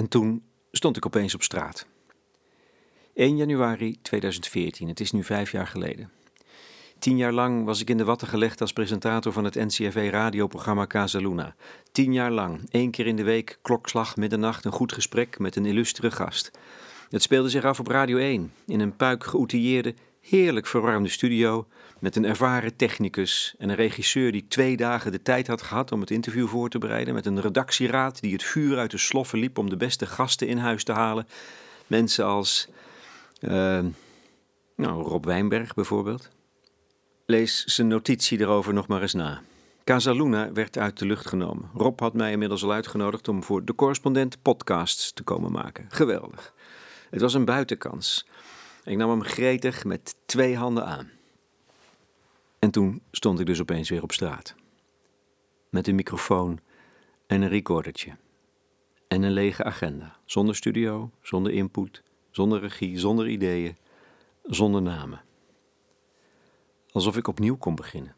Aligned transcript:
En 0.00 0.08
toen 0.08 0.42
stond 0.72 0.96
ik 0.96 1.06
opeens 1.06 1.34
op 1.34 1.42
straat. 1.42 1.86
1 3.14 3.36
januari 3.36 3.98
2014, 4.02 4.88
het 4.88 5.00
is 5.00 5.12
nu 5.12 5.24
vijf 5.24 5.52
jaar 5.52 5.66
geleden. 5.66 6.10
Tien 6.98 7.16
jaar 7.16 7.32
lang 7.32 7.64
was 7.64 7.80
ik 7.80 7.90
in 7.90 7.96
de 7.96 8.04
watten 8.04 8.28
gelegd 8.28 8.60
als 8.60 8.72
presentator 8.72 9.32
van 9.32 9.44
het 9.44 9.54
NCRV-radioprogramma 9.54 10.86
Casaluna. 10.86 11.54
Tien 11.92 12.12
jaar 12.12 12.30
lang, 12.30 12.66
één 12.70 12.90
keer 12.90 13.06
in 13.06 13.16
de 13.16 13.22
week, 13.22 13.58
klokslag, 13.62 14.16
middernacht, 14.16 14.64
een 14.64 14.72
goed 14.72 14.92
gesprek 14.92 15.38
met 15.38 15.56
een 15.56 15.66
illustere 15.66 16.10
gast. 16.10 16.50
Het 17.10 17.22
speelde 17.22 17.48
zich 17.48 17.64
af 17.64 17.80
op 17.80 17.86
Radio 17.86 18.18
1, 18.18 18.52
in 18.66 18.80
een 18.80 18.96
puik 18.96 19.24
geoutilleerde, 19.24 19.94
heerlijk 20.30 20.66
verwarmde 20.66 21.08
studio, 21.08 21.66
met 21.98 22.16
een 22.16 22.24
ervaren 22.24 22.76
technicus 22.76 23.54
en 23.58 23.68
een 23.68 23.76
regisseur 23.76 24.32
die 24.32 24.46
twee 24.48 24.76
dagen 24.76 25.12
de 25.12 25.22
tijd 25.22 25.46
had 25.46 25.62
gehad 25.62 25.92
om 25.92 26.00
het 26.00 26.10
interview 26.10 26.48
voor 26.48 26.68
te 26.68 26.78
bereiden, 26.78 27.14
met 27.14 27.26
een 27.26 27.40
redactieraad 27.40 28.20
die 28.20 28.32
het 28.32 28.42
vuur 28.42 28.78
uit 28.78 28.90
de 28.90 28.98
sloffen 28.98 29.38
liep 29.38 29.58
om 29.58 29.70
de 29.70 29.76
beste 29.76 30.06
gasten 30.06 30.48
in 30.48 30.58
huis 30.58 30.84
te 30.84 30.92
halen. 30.92 31.26
Mensen 31.86 32.24
als 32.24 32.68
uh, 33.40 33.84
nou, 34.76 35.02
Rob 35.02 35.24
Wijnberg 35.24 35.74
bijvoorbeeld. 35.74 36.30
Lees 37.26 37.64
zijn 37.64 37.88
notitie 37.88 38.40
erover 38.40 38.74
nog 38.74 38.86
maar 38.86 39.02
eens 39.02 39.14
na. 39.14 39.42
Casaluna 39.84 40.52
werd 40.52 40.78
uit 40.78 40.98
de 40.98 41.06
lucht 41.06 41.26
genomen. 41.26 41.70
Rob 41.74 42.00
had 42.00 42.14
mij 42.14 42.32
inmiddels 42.32 42.64
al 42.64 42.72
uitgenodigd 42.72 43.28
om 43.28 43.42
voor 43.42 43.64
de 43.64 43.74
correspondent 43.74 44.42
podcasts 44.42 45.12
te 45.12 45.22
komen 45.22 45.52
maken. 45.52 45.86
Geweldig. 45.88 46.54
Het 47.10 47.20
was 47.20 47.34
een 47.34 47.44
buitenkans. 47.44 48.26
Ik 48.84 48.96
nam 48.96 49.10
hem 49.10 49.22
gretig 49.22 49.84
met 49.84 50.14
twee 50.24 50.56
handen 50.56 50.86
aan. 50.86 51.10
En 52.58 52.70
toen 52.70 53.02
stond 53.10 53.40
ik 53.40 53.46
dus 53.46 53.60
opeens 53.60 53.88
weer 53.88 54.02
op 54.02 54.12
straat. 54.12 54.54
Met 55.68 55.88
een 55.88 55.94
microfoon 55.94 56.60
en 57.26 57.42
een 57.42 57.48
recordertje. 57.48 58.16
En 59.08 59.22
een 59.22 59.32
lege 59.32 59.64
agenda. 59.64 60.16
Zonder 60.24 60.56
studio, 60.56 61.10
zonder 61.22 61.52
input, 61.52 62.02
zonder 62.30 62.60
regie, 62.60 62.98
zonder 62.98 63.28
ideeën, 63.28 63.76
zonder 64.42 64.82
namen. 64.82 65.22
Alsof 66.90 67.16
ik 67.16 67.28
opnieuw 67.28 67.56
kon 67.56 67.74
beginnen. 67.74 68.14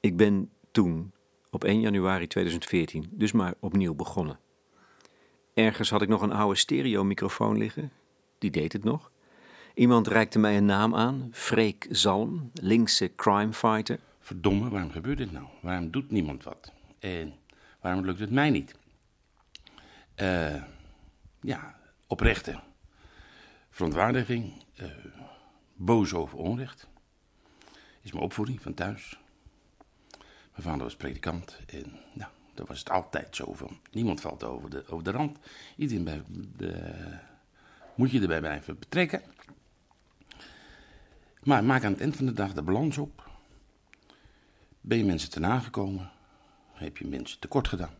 Ik 0.00 0.16
ben 0.16 0.50
toen, 0.70 1.12
op 1.50 1.64
1 1.64 1.80
januari 1.80 2.26
2014, 2.26 3.08
dus 3.10 3.32
maar 3.32 3.54
opnieuw 3.60 3.94
begonnen. 3.94 4.38
Ergens 5.54 5.90
had 5.90 6.02
ik 6.02 6.08
nog 6.08 6.22
een 6.22 6.32
oude 6.32 6.58
stereomicrofoon 6.58 7.58
liggen, 7.58 7.92
die 8.42 8.50
deed 8.50 8.72
het 8.72 8.84
nog. 8.84 9.10
Iemand 9.74 10.06
reikte 10.06 10.38
mij 10.38 10.56
een 10.56 10.64
naam 10.64 10.94
aan, 10.94 11.28
Freek 11.32 11.86
Zalm, 11.90 12.50
linkse 12.54 13.14
crimefighter. 13.14 13.98
Verdomme, 14.20 14.68
waarom 14.68 14.90
gebeurt 14.90 15.18
dit 15.18 15.32
nou? 15.32 15.46
Waarom 15.60 15.90
doet 15.90 16.10
niemand 16.10 16.44
wat? 16.44 16.72
En 16.98 17.34
waarom 17.80 18.04
lukt 18.04 18.18
het 18.18 18.30
mij 18.30 18.50
niet? 18.50 18.74
Uh, 20.16 20.62
ja, 21.40 21.74
oprechte 22.06 22.60
verontwaardiging, 23.72 24.52
uh, 24.80 24.86
boos 25.74 26.14
over 26.14 26.38
onrecht. 26.38 26.88
Is 28.02 28.12
mijn 28.12 28.24
opvoeding 28.24 28.62
van 28.62 28.74
thuis. 28.74 29.18
Mijn 30.50 30.62
vader 30.62 30.82
was 30.82 30.96
predikant 30.96 31.58
en 31.66 31.98
nou, 32.12 32.30
dat 32.54 32.68
was 32.68 32.78
het 32.78 32.90
altijd 32.90 33.36
zo 33.36 33.52
van. 33.52 33.80
Niemand 33.90 34.20
valt 34.20 34.44
over 34.44 34.70
de, 34.70 34.84
over 34.86 35.04
de 35.04 35.10
rand. 35.10 35.38
Iedereen 35.76 36.04
bij 36.04 36.22
de, 36.56 36.72
moet 37.94 38.10
je 38.10 38.20
erbij 38.20 38.40
blijven 38.40 38.78
betrekken. 38.78 39.22
Maar 41.42 41.64
maak 41.64 41.84
aan 41.84 41.92
het 41.92 42.00
eind 42.00 42.16
van 42.16 42.26
de 42.26 42.32
dag 42.32 42.52
de 42.52 42.62
balans 42.62 42.98
op. 42.98 43.30
Ben 44.80 44.98
je 44.98 45.04
mensen 45.04 45.30
te 45.30 45.40
nagekomen? 45.40 46.10
Heb 46.72 46.96
je 46.96 47.06
mensen 47.06 47.38
tekort 47.38 47.68
gedaan? 47.68 47.94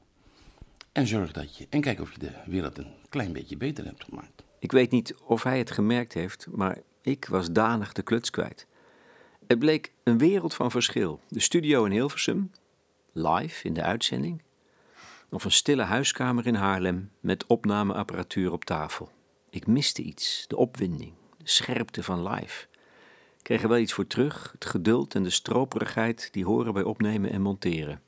En 0.92 1.06
zorg 1.06 1.32
dat 1.32 1.56
je. 1.56 1.66
En 1.70 1.80
kijk 1.80 2.00
of 2.00 2.12
je 2.12 2.18
de 2.18 2.32
wereld 2.46 2.78
een 2.78 2.94
klein 3.08 3.32
beetje 3.32 3.56
beter 3.56 3.84
hebt 3.84 4.04
gemaakt. 4.04 4.44
Ik 4.58 4.72
weet 4.72 4.90
niet 4.90 5.14
of 5.14 5.42
hij 5.42 5.58
het 5.58 5.70
gemerkt 5.70 6.12
heeft, 6.12 6.46
maar 6.50 6.78
ik 7.00 7.26
was 7.26 7.52
danig 7.52 7.92
de 7.92 8.02
kluts 8.02 8.30
kwijt. 8.30 8.66
Het 9.46 9.58
bleek 9.58 9.92
een 10.04 10.18
wereld 10.18 10.54
van 10.54 10.70
verschil. 10.70 11.20
De 11.28 11.40
studio 11.40 11.84
in 11.84 11.92
Hilversum, 11.92 12.50
live 13.12 13.66
in 13.66 13.74
de 13.74 13.82
uitzending, 13.82 14.42
of 15.30 15.44
een 15.44 15.52
stille 15.52 15.82
huiskamer 15.82 16.46
in 16.46 16.54
Haarlem 16.54 17.10
met 17.20 17.46
opnameapparatuur 17.46 18.52
op 18.52 18.64
tafel. 18.64 19.10
Ik 19.52 19.66
miste 19.66 20.02
iets, 20.02 20.44
de 20.48 20.56
opwinding, 20.56 21.12
de 21.36 21.48
scherpte 21.48 22.02
van 22.02 22.28
live. 22.28 22.66
Ik 23.38 23.42
kreeg 23.42 23.62
er 23.62 23.68
wel 23.68 23.78
iets 23.78 23.92
voor 23.92 24.06
terug, 24.06 24.50
het 24.52 24.64
geduld 24.64 25.14
en 25.14 25.22
de 25.22 25.30
stroperigheid 25.30 26.28
die 26.30 26.44
horen 26.44 26.72
bij 26.72 26.82
opnemen 26.82 27.30
en 27.30 27.40
monteren. 27.40 28.02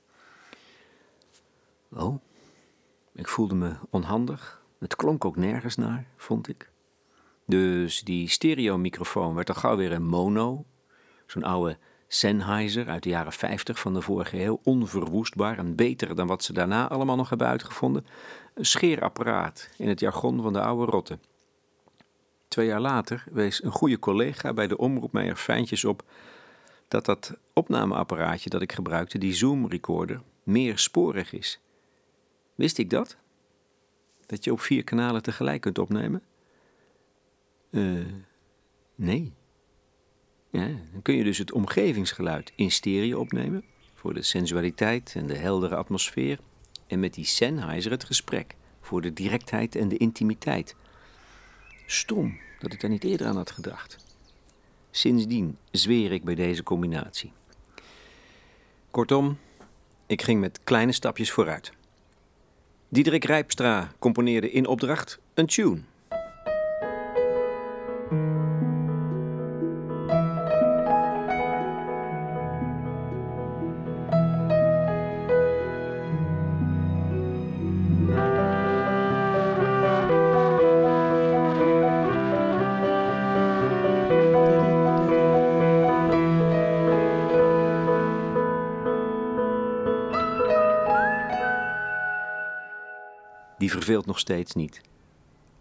Oh, 1.92 2.22
ik 3.12 3.28
voelde 3.28 3.54
me 3.54 3.74
onhandig. 3.90 4.62
Het 4.78 4.96
klonk 4.96 5.24
ook 5.24 5.36
nergens 5.36 5.76
naar, 5.76 6.06
vond 6.16 6.48
ik. 6.48 6.70
Dus 7.46 8.00
die 8.00 8.28
stereomicrofoon 8.28 9.34
werd 9.34 9.48
al 9.48 9.54
gauw 9.54 9.76
weer 9.76 9.92
een 9.92 10.06
mono, 10.06 10.64
zo'n 11.26 11.44
oude 11.44 11.78
Sennheiser 12.08 12.88
uit 12.88 13.02
de 13.02 13.08
jaren 13.08 13.32
50 13.32 13.78
van 13.78 13.94
de 13.94 14.00
vorige 14.00 14.42
eeuw, 14.42 14.60
onverwoestbaar 14.62 15.58
en 15.58 15.74
beter 15.74 16.14
dan 16.14 16.26
wat 16.26 16.44
ze 16.44 16.52
daarna 16.52 16.88
allemaal 16.88 17.16
nog 17.16 17.28
hebben 17.28 17.46
uitgevonden. 17.46 18.06
Een 18.54 18.64
scheerapparaat 18.64 19.70
in 19.76 19.88
het 19.88 20.00
jargon 20.00 20.42
van 20.42 20.52
de 20.52 20.60
oude 20.60 20.90
rotte. 20.90 21.18
Twee 22.54 22.66
jaar 22.66 22.80
later 22.80 23.24
wees 23.30 23.62
een 23.62 23.70
goede 23.70 23.98
collega 23.98 24.52
bij 24.52 24.66
de 24.66 24.76
omroep 24.76 25.12
mij 25.12 25.28
er 25.28 25.88
op 25.88 26.04
dat 26.88 27.04
dat 27.04 27.36
opnameapparaatje 27.52 28.50
dat 28.50 28.62
ik 28.62 28.72
gebruikte, 28.72 29.18
die 29.18 29.34
Zoom 29.34 29.68
recorder, 29.68 30.22
meer 30.42 30.78
sporig 30.78 31.32
is. 31.32 31.60
Wist 32.54 32.78
ik 32.78 32.90
dat? 32.90 33.16
Dat 34.26 34.44
je 34.44 34.52
op 34.52 34.60
vier 34.60 34.84
kanalen 34.84 35.22
tegelijk 35.22 35.60
kunt 35.60 35.78
opnemen? 35.78 36.22
Eh, 37.70 37.82
nee. 38.94 39.32
Ja, 40.50 40.66
dan 40.92 41.02
kun 41.02 41.14
je 41.14 41.24
dus 41.24 41.38
het 41.38 41.52
omgevingsgeluid 41.52 42.52
in 42.56 42.70
stereo 42.70 43.18
opnemen 43.18 43.64
voor 43.94 44.14
de 44.14 44.22
sensualiteit 44.22 45.12
en 45.16 45.26
de 45.26 45.36
heldere 45.36 45.76
atmosfeer. 45.76 46.38
En 46.86 47.00
met 47.00 47.14
die 47.14 47.24
Sennheiser 47.24 47.90
het 47.90 48.04
gesprek 48.04 48.54
voor 48.80 49.00
de 49.00 49.12
directheid 49.12 49.76
en 49.76 49.88
de 49.88 49.96
intimiteit. 49.96 50.76
Stom 51.86 52.42
dat 52.64 52.72
ik 52.72 52.80
daar 52.80 52.90
niet 52.90 53.04
eerder 53.04 53.26
aan 53.26 53.36
had 53.36 53.50
gedacht. 53.50 53.96
Sindsdien 54.90 55.58
zweer 55.70 56.12
ik 56.12 56.24
bij 56.24 56.34
deze 56.34 56.62
combinatie. 56.62 57.32
Kortom, 58.90 59.38
ik 60.06 60.22
ging 60.22 60.40
met 60.40 60.60
kleine 60.64 60.92
stapjes 60.92 61.30
vooruit. 61.30 61.72
Diederik 62.88 63.24
Rijpstra 63.24 63.92
componeerde 63.98 64.50
in 64.50 64.66
opdracht 64.66 65.18
een 65.34 65.46
tune. 65.46 65.80
Nog 94.14 94.22
steeds 94.22 94.54
niet. 94.54 94.80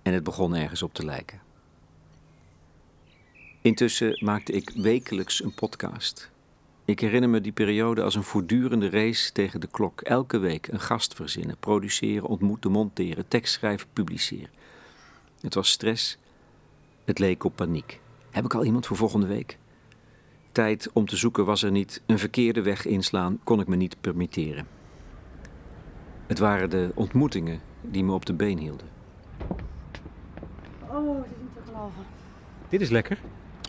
En 0.01 0.13
het 0.13 0.23
begon 0.23 0.55
ergens 0.55 0.81
op 0.81 0.93
te 0.93 1.05
lijken. 1.05 1.41
Intussen 3.61 4.17
maakte 4.23 4.51
ik 4.51 4.71
wekelijks 4.75 5.43
een 5.43 5.53
podcast. 5.53 6.31
Ik 6.85 6.99
herinner 6.99 7.29
me 7.29 7.41
die 7.41 7.51
periode 7.51 8.03
als 8.03 8.15
een 8.15 8.23
voortdurende 8.23 8.89
race 8.89 9.31
tegen 9.31 9.59
de 9.59 9.67
klok. 9.67 10.01
Elke 10.01 10.37
week 10.37 10.67
een 10.67 10.79
gast 10.79 11.13
verzinnen, 11.13 11.57
produceren, 11.57 12.27
ontmoeten, 12.27 12.71
monteren, 12.71 13.27
tekst 13.27 13.53
schrijven, 13.53 13.87
publiceren. 13.93 14.49
Het 15.41 15.53
was 15.53 15.69
stress. 15.69 16.17
Het 17.05 17.19
leek 17.19 17.43
op 17.43 17.55
paniek. 17.55 17.99
Heb 18.31 18.45
ik 18.45 18.53
al 18.53 18.65
iemand 18.65 18.85
voor 18.85 18.97
volgende 18.97 19.27
week? 19.27 19.57
Tijd 20.51 20.89
om 20.93 21.05
te 21.05 21.17
zoeken 21.17 21.45
was 21.45 21.63
er 21.63 21.71
niet. 21.71 22.01
Een 22.05 22.19
verkeerde 22.19 22.61
weg 22.61 22.85
inslaan 22.85 23.39
kon 23.43 23.59
ik 23.59 23.67
me 23.67 23.75
niet 23.75 24.01
permitteren. 24.01 24.67
Het 26.27 26.39
waren 26.39 26.69
de 26.69 26.91
ontmoetingen 26.95 27.71
die 27.83 28.03
me 28.03 28.13
op 28.13 28.25
de 28.25 28.33
been 28.33 28.57
hielden. 28.57 28.87
Oh, 30.87 31.21
dit 31.21 31.31
is 31.31 31.37
niet 31.41 31.53
te 31.53 31.61
geloven. 31.65 32.03
Dit 32.69 32.81
is 32.81 32.89
lekker. 32.89 33.19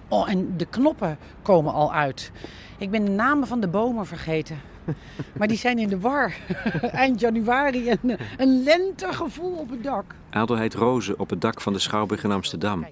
Oh, 0.08 0.30
en 0.30 0.56
de 0.56 0.66
knoppen 0.66 1.18
komen 1.42 1.72
al 1.72 1.92
uit. 1.92 2.32
Ik 2.78 2.90
ben 2.90 3.04
de 3.04 3.10
namen 3.10 3.48
van 3.48 3.60
de 3.60 3.68
bomen 3.68 4.06
vergeten. 4.06 4.60
Maar 5.38 5.48
die 5.48 5.56
zijn 5.56 5.78
in 5.78 5.88
de 5.88 6.00
war. 6.00 6.36
Eind 7.04 7.20
januari 7.20 7.88
en 7.88 8.18
een 8.36 8.62
lentegevoel 8.62 9.52
op 9.52 9.70
het 9.70 9.82
dak. 9.82 10.14
Adelheid 10.30 10.74
rozen 10.74 11.18
op 11.18 11.30
het 11.30 11.40
dak 11.40 11.60
van 11.60 11.72
de 11.72 11.78
Schouwburg 11.78 12.24
in 12.24 12.32
Amsterdam. 12.32 12.86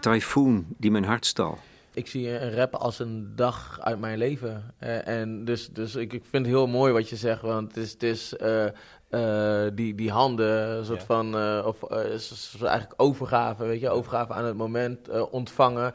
Typhoon 0.00 0.66
die 0.76 0.90
mijn 0.90 1.04
hart 1.04 1.26
stal. 1.26 1.58
Ik 1.92 2.06
zie 2.06 2.40
een 2.40 2.54
rap 2.54 2.74
als 2.74 2.98
een 2.98 3.32
dag 3.36 3.80
uit 3.80 4.00
mijn 4.00 4.18
leven. 4.18 4.74
Uh, 4.82 5.08
en 5.08 5.44
dus, 5.44 5.68
dus 5.68 5.94
ik, 5.94 6.12
ik 6.12 6.22
vind 6.30 6.46
het 6.46 6.54
heel 6.54 6.66
mooi 6.66 6.92
wat 6.92 7.08
je 7.08 7.16
zegt. 7.16 7.42
Want 7.42 7.74
het 7.74 7.84
is, 7.84 7.92
het 7.92 8.02
is 8.02 8.34
uh, 8.42 8.64
eh, 9.10 9.62
die, 9.74 9.94
die 9.94 10.10
handen, 10.10 10.68
een 10.68 10.84
soort 10.84 11.00
Ja. 11.00 11.06
van, 11.06 11.34
eh, 11.36 11.62
of 11.66 11.82
eh, 11.82 11.98
eigenlijk 12.60 12.92
overgave, 12.96 13.64
weet 13.64 13.80
je, 13.80 13.88
overgave 13.90 14.32
aan 14.32 14.44
het 14.44 14.56
moment, 14.56 15.30
ontvangen. 15.30 15.92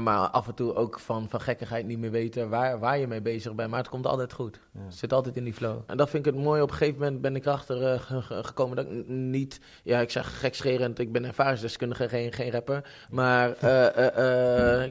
Maar 0.00 0.18
af 0.28 0.46
en 0.48 0.54
toe 0.54 0.74
ook 0.74 1.00
van, 1.00 1.28
van 1.28 1.40
gekkigheid 1.40 1.86
niet 1.86 1.98
meer 1.98 2.10
weten 2.10 2.48
waar, 2.48 2.78
waar 2.78 2.98
je 2.98 3.06
mee 3.06 3.20
bezig 3.22 3.54
bent. 3.54 3.70
Maar 3.70 3.78
het 3.78 3.88
komt 3.88 4.06
altijd 4.06 4.32
goed. 4.32 4.60
Het 4.78 4.94
zit 4.94 5.12
altijd 5.12 5.36
in 5.36 5.44
die 5.44 5.52
flow. 5.54 5.78
En 5.86 5.96
dat 5.96 6.10
vind 6.10 6.26
ik 6.26 6.34
het 6.34 6.42
mooi. 6.44 6.62
Op 6.62 6.70
een 6.70 6.76
gegeven 6.76 7.00
moment 7.00 7.20
ben 7.20 7.36
ik 7.36 7.46
erachter 7.46 7.98
ge- 8.00 8.22
ge- 8.22 8.44
gekomen 8.44 8.76
dat 8.76 8.86
ik 8.86 9.08
niet... 9.08 9.60
Ja, 9.82 10.00
ik 10.00 10.10
zeg 10.10 10.38
gekscherend, 10.40 10.98
ik 10.98 11.12
ben 11.12 11.24
ervaringsdeskundige, 11.24 12.08
geen, 12.08 12.32
geen 12.32 12.50
rapper. 12.50 12.84
Maar 13.10 13.48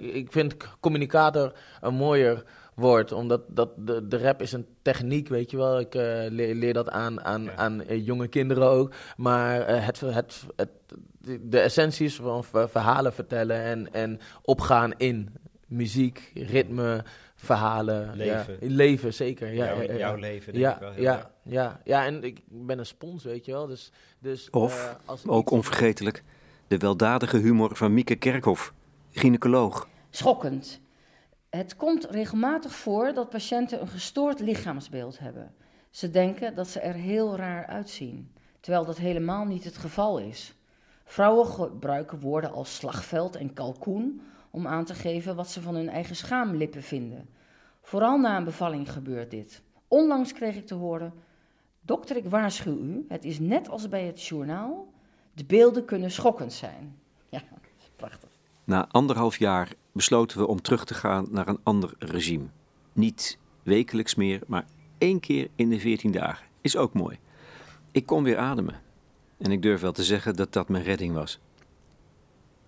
ik 0.01 0.31
vind 0.31 0.55
communicator 0.79 1.51
een 1.81 1.93
mooier 1.93 2.43
woord. 2.75 3.11
Omdat 3.11 3.41
dat, 3.47 3.69
de, 3.77 4.07
de 4.07 4.17
rap 4.17 4.41
is 4.41 4.51
een 4.51 4.65
techniek, 4.81 5.27
weet 5.27 5.51
je 5.51 5.57
wel. 5.57 5.79
Ik 5.79 5.95
eh, 5.95 6.01
leer, 6.29 6.55
leer 6.55 6.73
dat 6.73 6.89
aan, 6.89 7.23
aan, 7.23 7.43
Ja. 7.43 7.55
aan 7.55 7.81
eh, 7.83 8.05
jonge 8.05 8.27
kinderen 8.27 8.67
ook. 8.69 8.93
Maar 9.17 9.61
eh, 9.61 9.85
het, 9.85 9.99
het, 9.99 10.43
het, 10.55 10.69
de- 11.41 11.59
essenties 11.59 12.15
van 12.15 12.43
ver- 12.43 12.69
verhalen 12.69 13.13
vertellen 13.13 13.61
en, 13.61 13.93
en 13.93 14.19
opgaan 14.41 14.93
in 14.97 15.29
muziek, 15.67 16.31
ritme, 16.33 17.03
verhalen. 17.35 18.11
Leven. 18.15 18.57
Ja, 18.59 18.67
leven, 18.75 19.13
zeker. 19.13 19.53
Ja, 19.53 19.65
jouw, 19.65 19.75
ja, 19.81 19.91
ja. 19.91 19.97
jouw 19.97 20.15
leven 20.15 20.53
denk 20.53 20.65
Ja, 20.65 20.73
ik 20.73 20.79
wel 20.79 20.93
ja, 21.03 21.31
ja, 21.43 21.79
ja, 21.83 22.05
en 22.05 22.23
ik 22.23 22.39
ben 22.47 22.79
een 22.79 22.85
spons, 22.85 23.23
weet 23.23 23.45
je 23.45 23.51
wel. 23.51 23.67
Dus, 23.67 23.91
dus, 24.19 24.49
Of, 24.49 24.83
eh, 24.85 24.91
als 25.05 25.27
Ook 25.27 25.41
iets- 25.43 25.51
onvergetelijk, 25.51 26.23
de 26.67 26.77
weldadige 26.77 27.37
humor 27.37 27.75
van 27.75 27.93
Mieke 27.93 28.15
Kerkhoff, 28.15 28.73
gynaecoloog. 29.11 29.87
Schokkend. 30.09 30.81
Het 31.57 31.75
komt 31.75 32.05
regelmatig 32.05 32.75
voor 32.75 33.13
dat 33.13 33.29
patiënten 33.29 33.81
een 33.81 33.87
gestoord 33.87 34.39
lichaamsbeeld 34.39 35.19
hebben. 35.19 35.55
Ze 35.89 36.09
denken 36.09 36.55
dat 36.55 36.67
ze 36.67 36.79
er 36.79 36.93
heel 36.93 37.35
raar 37.35 37.65
uitzien, 37.65 38.31
terwijl 38.59 38.85
dat 38.85 38.97
helemaal 38.97 39.45
niet 39.45 39.63
het 39.63 39.77
geval 39.77 40.19
is. 40.19 40.55
Vrouwen 41.05 41.47
gebruiken 41.47 42.19
woorden 42.19 42.51
als 42.51 42.75
slagveld 42.75 43.35
en 43.35 43.53
kalkoen 43.53 44.21
om 44.49 44.67
aan 44.67 44.85
te 44.85 44.93
geven 44.93 45.35
wat 45.35 45.49
ze 45.49 45.61
van 45.61 45.75
hun 45.75 45.89
eigen 45.89 46.15
schaamlippen 46.15 46.83
vinden. 46.83 47.29
Vooral 47.81 48.17
na 48.19 48.37
een 48.37 48.43
bevalling 48.43 48.91
gebeurt 48.91 49.31
dit. 49.31 49.61
Onlangs 49.87 50.33
kreeg 50.33 50.55
ik 50.55 50.67
te 50.67 50.75
horen: 50.75 51.13
Dokter, 51.81 52.15
ik 52.15 52.25
waarschuw 52.25 52.77
u, 52.77 53.05
het 53.07 53.25
is 53.25 53.39
net 53.39 53.69
als 53.69 53.89
bij 53.89 54.05
het 54.05 54.23
journaal. 54.23 54.93
De 55.33 55.45
beelden 55.45 55.85
kunnen 55.85 56.11
schokkend 56.11 56.53
zijn. 56.53 56.99
Ja, 57.29 57.41
prachtig. 57.95 58.32
Na 58.63 58.87
anderhalf 58.91 59.37
jaar 59.37 59.69
besloten 59.91 60.37
we 60.37 60.47
om 60.47 60.61
terug 60.61 60.85
te 60.85 60.93
gaan 60.93 61.27
naar 61.29 61.47
een 61.47 61.59
ander 61.63 61.93
regime. 61.99 62.45
Niet 62.93 63.37
wekelijks 63.63 64.15
meer, 64.15 64.41
maar 64.47 64.65
één 64.97 65.19
keer 65.19 65.49
in 65.55 65.69
de 65.69 65.79
14 65.79 66.11
dagen. 66.11 66.47
Is 66.61 66.77
ook 66.77 66.93
mooi. 66.93 67.19
Ik 67.91 68.05
kon 68.05 68.23
weer 68.23 68.37
ademen. 68.37 68.81
En 69.37 69.51
ik 69.51 69.61
durf 69.61 69.81
wel 69.81 69.91
te 69.91 70.03
zeggen 70.03 70.35
dat 70.35 70.53
dat 70.53 70.69
mijn 70.69 70.83
redding 70.83 71.13
was. 71.13 71.39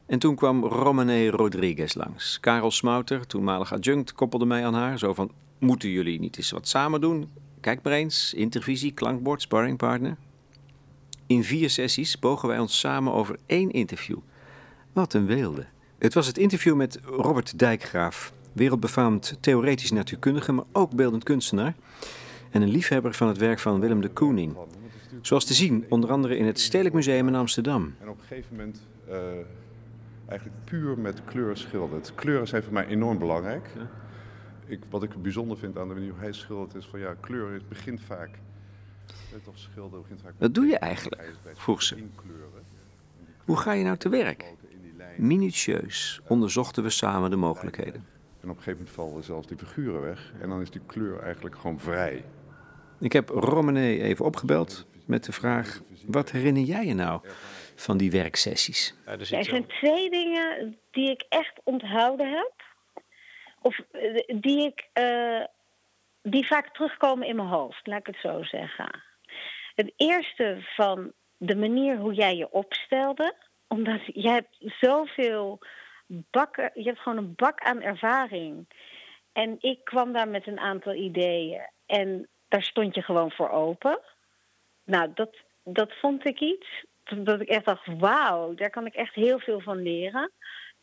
En 0.05 0.19
toen 0.19 0.35
kwam 0.35 0.65
Romane 0.65 1.29
Rodriguez 1.29 1.93
langs. 1.93 2.39
Karel 2.39 2.71
Smouter, 2.71 3.27
toenmalig 3.27 3.73
adjunct, 3.73 4.13
koppelde 4.13 4.45
mij 4.45 4.65
aan 4.65 4.73
haar. 4.73 4.99
Zo 4.99 5.13
van, 5.13 5.31
moeten 5.59 5.89
jullie 5.89 6.19
niet 6.19 6.37
eens 6.37 6.51
wat 6.51 6.67
samen 6.67 7.01
doen? 7.01 7.29
Kijk 7.59 7.83
maar 7.83 7.93
eens, 7.93 8.33
intervisie, 8.33 8.91
klankbord, 8.91 9.41
sparringpartner. 9.41 10.17
In 11.27 11.43
vier 11.43 11.69
sessies 11.69 12.19
bogen 12.19 12.47
wij 12.47 12.59
ons 12.59 12.79
samen 12.79 13.13
over 13.13 13.39
één 13.45 13.71
interview. 13.71 14.17
Wat 14.93 15.13
een 15.13 15.25
weelde. 15.25 15.65
Het 15.97 16.13
was 16.13 16.27
het 16.27 16.37
interview 16.37 16.75
met 16.75 16.99
Robert 17.03 17.59
Dijkgraaf, 17.59 18.33
wereldbefaamd 18.53 19.37
theoretisch 19.39 19.91
natuurkundige, 19.91 20.51
maar 20.51 20.65
ook 20.71 20.91
beeldend 20.95 21.23
kunstenaar. 21.23 21.75
En 22.51 22.61
een 22.61 22.69
liefhebber 22.69 23.13
van 23.13 23.27
het 23.27 23.37
werk 23.37 23.59
van 23.59 23.79
Willem 23.79 24.01
de 24.01 24.09
Kooning. 24.09 24.55
Zoals 25.21 25.45
te 25.45 25.53
zien, 25.53 25.85
onder 25.89 26.11
andere 26.11 26.37
in 26.37 26.45
het 26.45 26.59
Stedelijk 26.59 26.95
Museum 26.95 27.27
in 27.27 27.35
Amsterdam. 27.35 27.95
En 28.01 28.09
op 28.09 28.17
een 28.17 28.25
gegeven 28.27 28.55
moment 28.55 28.81
eh, 29.07 29.17
eigenlijk 30.25 30.59
puur 30.63 30.99
met 30.99 31.23
kleur 31.25 31.57
schildert. 31.57 32.11
Kleuren 32.15 32.47
zijn 32.47 32.63
voor 32.63 32.73
mij 32.73 32.87
enorm 32.87 33.17
belangrijk. 33.17 33.69
Ik, 34.65 34.79
wat 34.89 35.03
ik 35.03 35.21
bijzonder 35.21 35.57
vind 35.57 35.77
aan 35.77 35.87
de 35.87 35.93
manier 35.93 36.11
hoe 36.11 36.19
hij 36.19 36.33
schildert 36.33 36.75
is 36.75 36.85
van 36.85 36.99
ja, 36.99 37.15
kleur 37.19 37.61
begint 37.69 38.01
vaak. 38.01 38.29
Weet 39.31 39.43
toch, 39.43 39.57
schilderen 39.57 40.01
begint 40.01 40.21
vaak. 40.21 40.33
Wat 40.37 40.53
doe 40.53 40.65
je 40.65 40.77
eigenlijk? 40.77 41.33
het 41.43 41.59
vroeg 41.59 41.83
ze. 41.83 42.03
Hoe 43.45 43.57
ga 43.57 43.73
je 43.73 43.83
nou 43.83 43.97
te 43.97 44.09
werk? 44.09 44.53
Minutieus 45.17 46.21
onderzochten 46.27 46.83
we 46.83 46.89
samen 46.89 47.29
de 47.29 47.35
mogelijkheden. 47.35 48.05
En 48.41 48.49
op 48.49 48.57
een 48.57 48.63
gegeven 48.63 48.77
moment 48.77 48.89
vallen 48.89 49.23
zelfs 49.23 49.47
die 49.47 49.57
figuren 49.57 50.01
weg. 50.01 50.31
En 50.41 50.49
dan 50.49 50.61
is 50.61 50.69
die 50.69 50.81
kleur 50.85 51.19
eigenlijk 51.19 51.55
gewoon 51.55 51.79
vrij. 51.79 52.25
Ik 52.99 53.13
heb 53.13 53.29
Romane 53.29 54.01
even 54.01 54.25
opgebeld 54.25 54.85
met 55.05 55.23
de 55.23 55.31
vraag: 55.31 55.81
wat 56.05 56.31
herinner 56.31 56.63
jij 56.63 56.85
je 56.85 56.93
nou 56.93 57.21
van 57.75 57.97
die 57.97 58.11
werksessies? 58.11 58.95
Ja, 59.05 59.11
er 59.11 59.25
zijn 59.25 59.67
twee 59.67 60.09
dingen 60.09 60.77
die 60.91 61.09
ik 61.09 61.25
echt 61.29 61.59
onthouden 61.63 62.29
heb. 62.29 62.53
Of 63.61 63.79
eh, 63.91 64.39
die, 64.41 64.65
ik, 64.65 64.87
eh, 64.93 65.43
die 66.21 66.47
vaak 66.47 66.73
terugkomen 66.73 67.27
in 67.27 67.35
mijn 67.35 67.47
hoofd, 67.47 67.87
laat 67.87 67.99
ik 67.99 68.05
het 68.05 68.19
zo 68.21 68.43
zeggen. 68.43 69.03
Het 69.75 69.93
eerste 69.95 70.57
van 70.75 71.11
de 71.37 71.55
manier 71.55 71.97
hoe 71.97 72.13
jij 72.13 72.35
je 72.35 72.51
opstelde. 72.51 73.35
Omdat 73.67 74.01
jij 74.05 74.33
hebt 74.33 74.57
zoveel 74.79 75.59
bakken, 76.07 76.71
je 76.73 76.83
hebt 76.83 76.99
gewoon 76.99 77.17
een 77.17 77.33
bak 77.35 77.59
aan 77.59 77.81
ervaring. 77.81 78.67
En 79.31 79.55
ik 79.59 79.79
kwam 79.83 80.13
daar 80.13 80.27
met 80.27 80.47
een 80.47 80.59
aantal 80.59 80.93
ideeën. 80.93 81.61
En 81.85 82.27
daar 82.47 82.63
stond 82.63 82.95
je 82.95 83.01
gewoon 83.01 83.31
voor 83.31 83.49
open. 83.49 83.99
Nou, 84.83 85.11
dat, 85.13 85.35
dat 85.63 85.93
vond 85.93 86.25
ik 86.25 86.39
iets. 86.39 86.85
Dat 87.03 87.41
ik 87.41 87.47
echt 87.47 87.65
dacht, 87.65 87.85
wauw, 87.99 88.53
daar 88.53 88.69
kan 88.69 88.85
ik 88.85 88.93
echt 88.93 89.13
heel 89.15 89.39
veel 89.39 89.59
van 89.59 89.81
leren. 89.81 90.31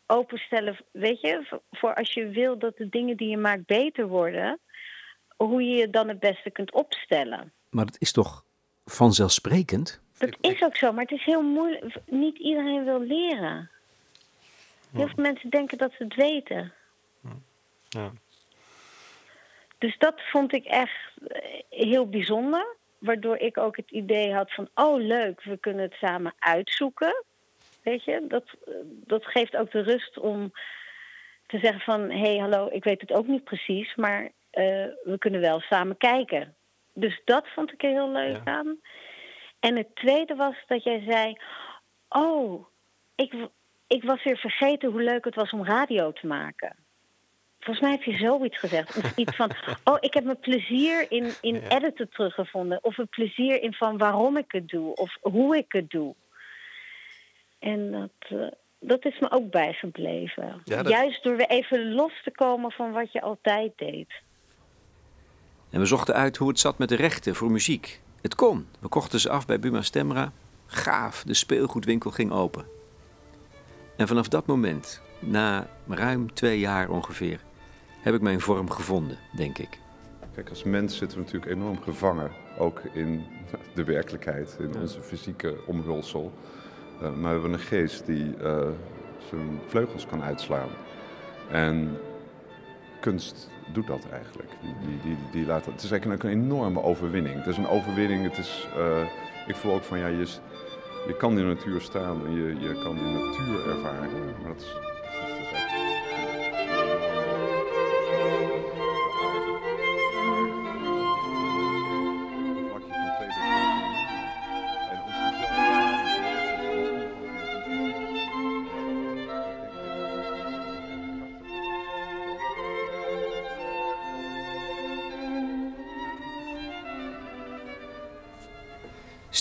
Openstellen, 0.07 0.77
weet 0.91 1.21
je, 1.21 1.59
voor- 1.71 1.95
als 1.95 2.13
je 2.13 2.27
wil 2.27 2.57
dat 2.59 2.77
de 2.77 2.89
dingen 2.89 3.17
die 3.17 3.29
je 3.29 3.37
maakt 3.37 3.65
beter 3.65 4.07
worden, 4.07 4.59
hoe 5.37 5.63
je 5.63 5.75
je 5.75 5.89
dan 5.89 6.07
het 6.07 6.19
beste 6.19 6.49
kunt 6.51 6.71
opstellen. 6.71 7.53
Maar 7.69 7.85
het 7.85 8.01
is 8.01 8.11
toch 8.11 8.45
vanzelfsprekend? 8.85 10.01
Dat 10.25 10.51
is 10.53 10.61
ook 10.63 10.75
zo, 10.77 10.91
maar 10.91 11.03
het 11.03 11.19
is 11.19 11.23
heel 11.25 11.41
moeilijk. 11.41 11.95
Niet 12.05 12.37
iedereen 12.37 12.83
wil 12.85 12.99
leren. 12.99 13.69
Heel 14.93 15.07
veel 15.07 15.23
mensen 15.23 15.49
denken 15.49 15.77
dat 15.77 15.91
ze 15.97 16.03
het 16.03 16.15
weten. 16.15 16.73
ja. 17.89 18.11
Dus 19.77 19.97
dat 19.97 20.21
vond 20.31 20.53
ik 20.53 20.65
echt 20.65 20.91
eh, 21.27 21.59
heel 21.69 22.09
bijzonder. 22.09 22.75
Waardoor 22.97 23.37
ik 23.37 23.57
ook 23.57 23.77
het 23.77 23.91
idee 23.91 24.33
had 24.33 24.53
van, 24.53 24.69
oh 24.75 25.01
leuk, 25.01 25.43
we 25.43 25.57
kunnen 25.57 25.83
het 25.83 25.93
samen 25.93 26.33
uitzoeken. 26.39 27.23
Weet 27.81 28.03
je, 28.03 28.25
dat, 28.27 28.43
dat 28.85 29.25
geeft 29.25 29.55
ook 29.55 29.71
de 29.71 29.81
rust 29.81 30.17
om 30.19 30.51
te 31.47 31.59
zeggen 31.59 31.81
van, 31.81 32.01
hé 32.09 32.17
hey, 32.19 32.37
hallo, 32.37 32.69
ik 32.71 32.83
weet 32.83 33.01
het 33.01 33.11
ook 33.11 33.27
niet 33.27 33.43
precies, 33.43 33.95
maar 33.95 34.23
eh, 34.49 34.63
we 35.03 35.15
kunnen 35.19 35.41
wel 35.41 35.59
samen 35.59 35.97
kijken. 35.97 36.55
Dus 36.93 37.21
dat 37.25 37.47
vond 37.47 37.71
ik 37.73 37.83
er 37.83 37.89
heel 37.89 38.11
leuk 38.11 38.41
Ja. 38.45 38.51
aan. 38.51 38.79
En 39.63 39.75
het 39.75 39.95
tweede 39.95 40.35
was 40.35 40.55
dat 40.67 40.83
jij 40.83 41.03
zei, 41.07 41.37
oh, 42.09 42.65
ik, 43.15 43.33
ik 43.87 44.03
was 44.03 44.23
weer 44.23 44.37
vergeten 44.37 44.91
hoe 44.91 45.01
leuk 45.01 45.25
het 45.25 45.35
was 45.35 45.51
om 45.51 45.65
radio 45.65 46.11
te 46.11 46.27
maken. 46.27 46.75
Volgens 47.59 47.79
mij 47.85 47.91
heb 47.91 48.03
je 48.03 48.17
zoiets 48.17 48.59
gezegd. 48.59 48.97
Of 48.97 49.15
iets 49.23 49.35
van, 49.35 49.51
oh, 49.83 49.97
ik 49.99 50.13
heb 50.13 50.23
mijn 50.23 50.39
plezier 50.39 51.11
in, 51.11 51.33
in 51.41 51.53
Ja. 51.61 51.69
editen 51.69 52.09
teruggevonden. 52.09 52.83
Of 52.83 52.97
een 52.97 53.07
plezier 53.09 53.61
in 53.61 53.73
van 53.73 53.97
waarom 53.97 54.37
ik 54.37 54.51
het 54.51 54.67
doe. 54.67 54.95
Of 54.95 55.17
hoe 55.21 55.57
ik 55.57 55.71
het 55.71 55.89
doe. 55.89 56.15
En 57.59 57.91
dat, 57.91 58.39
eh, 58.39 58.47
dat 58.79 59.05
is 59.05 59.19
me 59.19 59.31
ook 59.31 59.51
bijgebleven. 59.51 60.61
Ja, 60.63 60.83
dat- 60.83 60.91
Juist 60.91 61.23
door 61.23 61.35
weer 61.37 61.49
even 61.49 61.93
los 61.93 62.13
te 62.23 62.31
komen 62.31 62.71
van 62.71 62.91
wat 62.91 63.11
je 63.11 63.21
altijd 63.21 63.71
deed. 63.75 64.11
En 65.71 65.79
we 65.79 65.85
zochten 65.85 66.13
uit 66.15 66.37
hoe 66.37 66.47
het 66.47 66.59
zat 66.59 66.77
met 66.77 66.89
de 66.89 66.95
rechten 66.95 67.35
voor 67.35 67.51
muziek. 67.51 68.01
Het 68.23 68.35
kon. 68.35 68.67
We 68.79 68.87
kochten 68.87 69.19
ze 69.19 69.29
af 69.29 69.45
bij 69.45 69.59
Buma 69.59 69.81
Stemra. 69.81 70.31
Gaaf, 70.65 71.23
de 71.23 71.33
speelgoedwinkel 71.33 72.11
ging 72.11 72.31
open. 72.31 72.65
En 73.97 74.07
vanaf 74.07 74.27
dat 74.27 74.45
moment, 74.45 75.01
na 75.19 75.67
ruim 75.87 76.33
twee 76.33 76.59
jaar 76.59 76.89
ongeveer, 76.89 77.39
heb 78.01 78.13
ik 78.13 78.21
mijn 78.21 78.41
vorm 78.41 78.69
gevonden, 78.69 79.17
denk 79.35 79.57
ik. 79.57 79.79
Kijk, 80.33 80.49
als 80.49 80.63
mens 80.63 80.97
zitten 80.97 81.17
we 81.17 81.23
natuurlijk 81.23 81.51
enorm 81.51 81.81
gevangen. 81.81 82.31
Ook 82.57 82.81
in 82.93 83.23
de 83.75 83.83
werkelijkheid, 83.83 84.57
in 84.59 84.81
onze 84.81 85.01
fysieke 85.01 85.57
omhulsel. 85.65 86.33
Eh, 87.01 87.01
maar 87.01 87.21
we 87.21 87.27
hebben 87.27 87.53
een 87.53 87.59
geest 87.59 88.05
die 88.05 88.35
eh, 88.35 88.67
zijn 89.29 89.59
vleugels 89.67 90.05
kan 90.05 90.23
uitslaan. 90.23 90.69
En 91.49 91.97
kunst 93.03 93.49
doet 93.73 93.87
dat 93.87 94.09
eigenlijk. 94.11 94.49
Die, 94.61 94.99
die, 95.03 95.17
die, 95.31 95.45
laat 95.45 95.65
het 95.65 95.83
is 95.83 95.91
eigenlijk 95.91 96.23
een 96.23 96.29
enorme 96.29 96.81
overwinning. 96.81 97.35
Het 97.35 97.47
is 97.47 97.57
een 97.57 97.67
overwinning. 97.67 98.23
Het 98.23 98.37
is, 98.37 98.67
eh, 98.75 99.47
ik 99.47 99.55
voel 99.55 99.73
ook 99.73 99.83
van 99.83 99.99
ja, 99.99 100.07
je, 100.07 100.27
je 101.07 101.15
kan 101.17 101.31
in 101.31 101.47
de 101.47 101.53
natuur 101.53 101.81
staan 101.81 102.25
en 102.25 102.31
je, 102.35 102.59
je 102.59 102.81
kan 102.83 102.95
die 102.95 103.11
natuur 103.11 103.69
ervaren. 103.69 104.09
Maar 104.41 104.51
dat 104.53 104.61
is, 104.61 104.92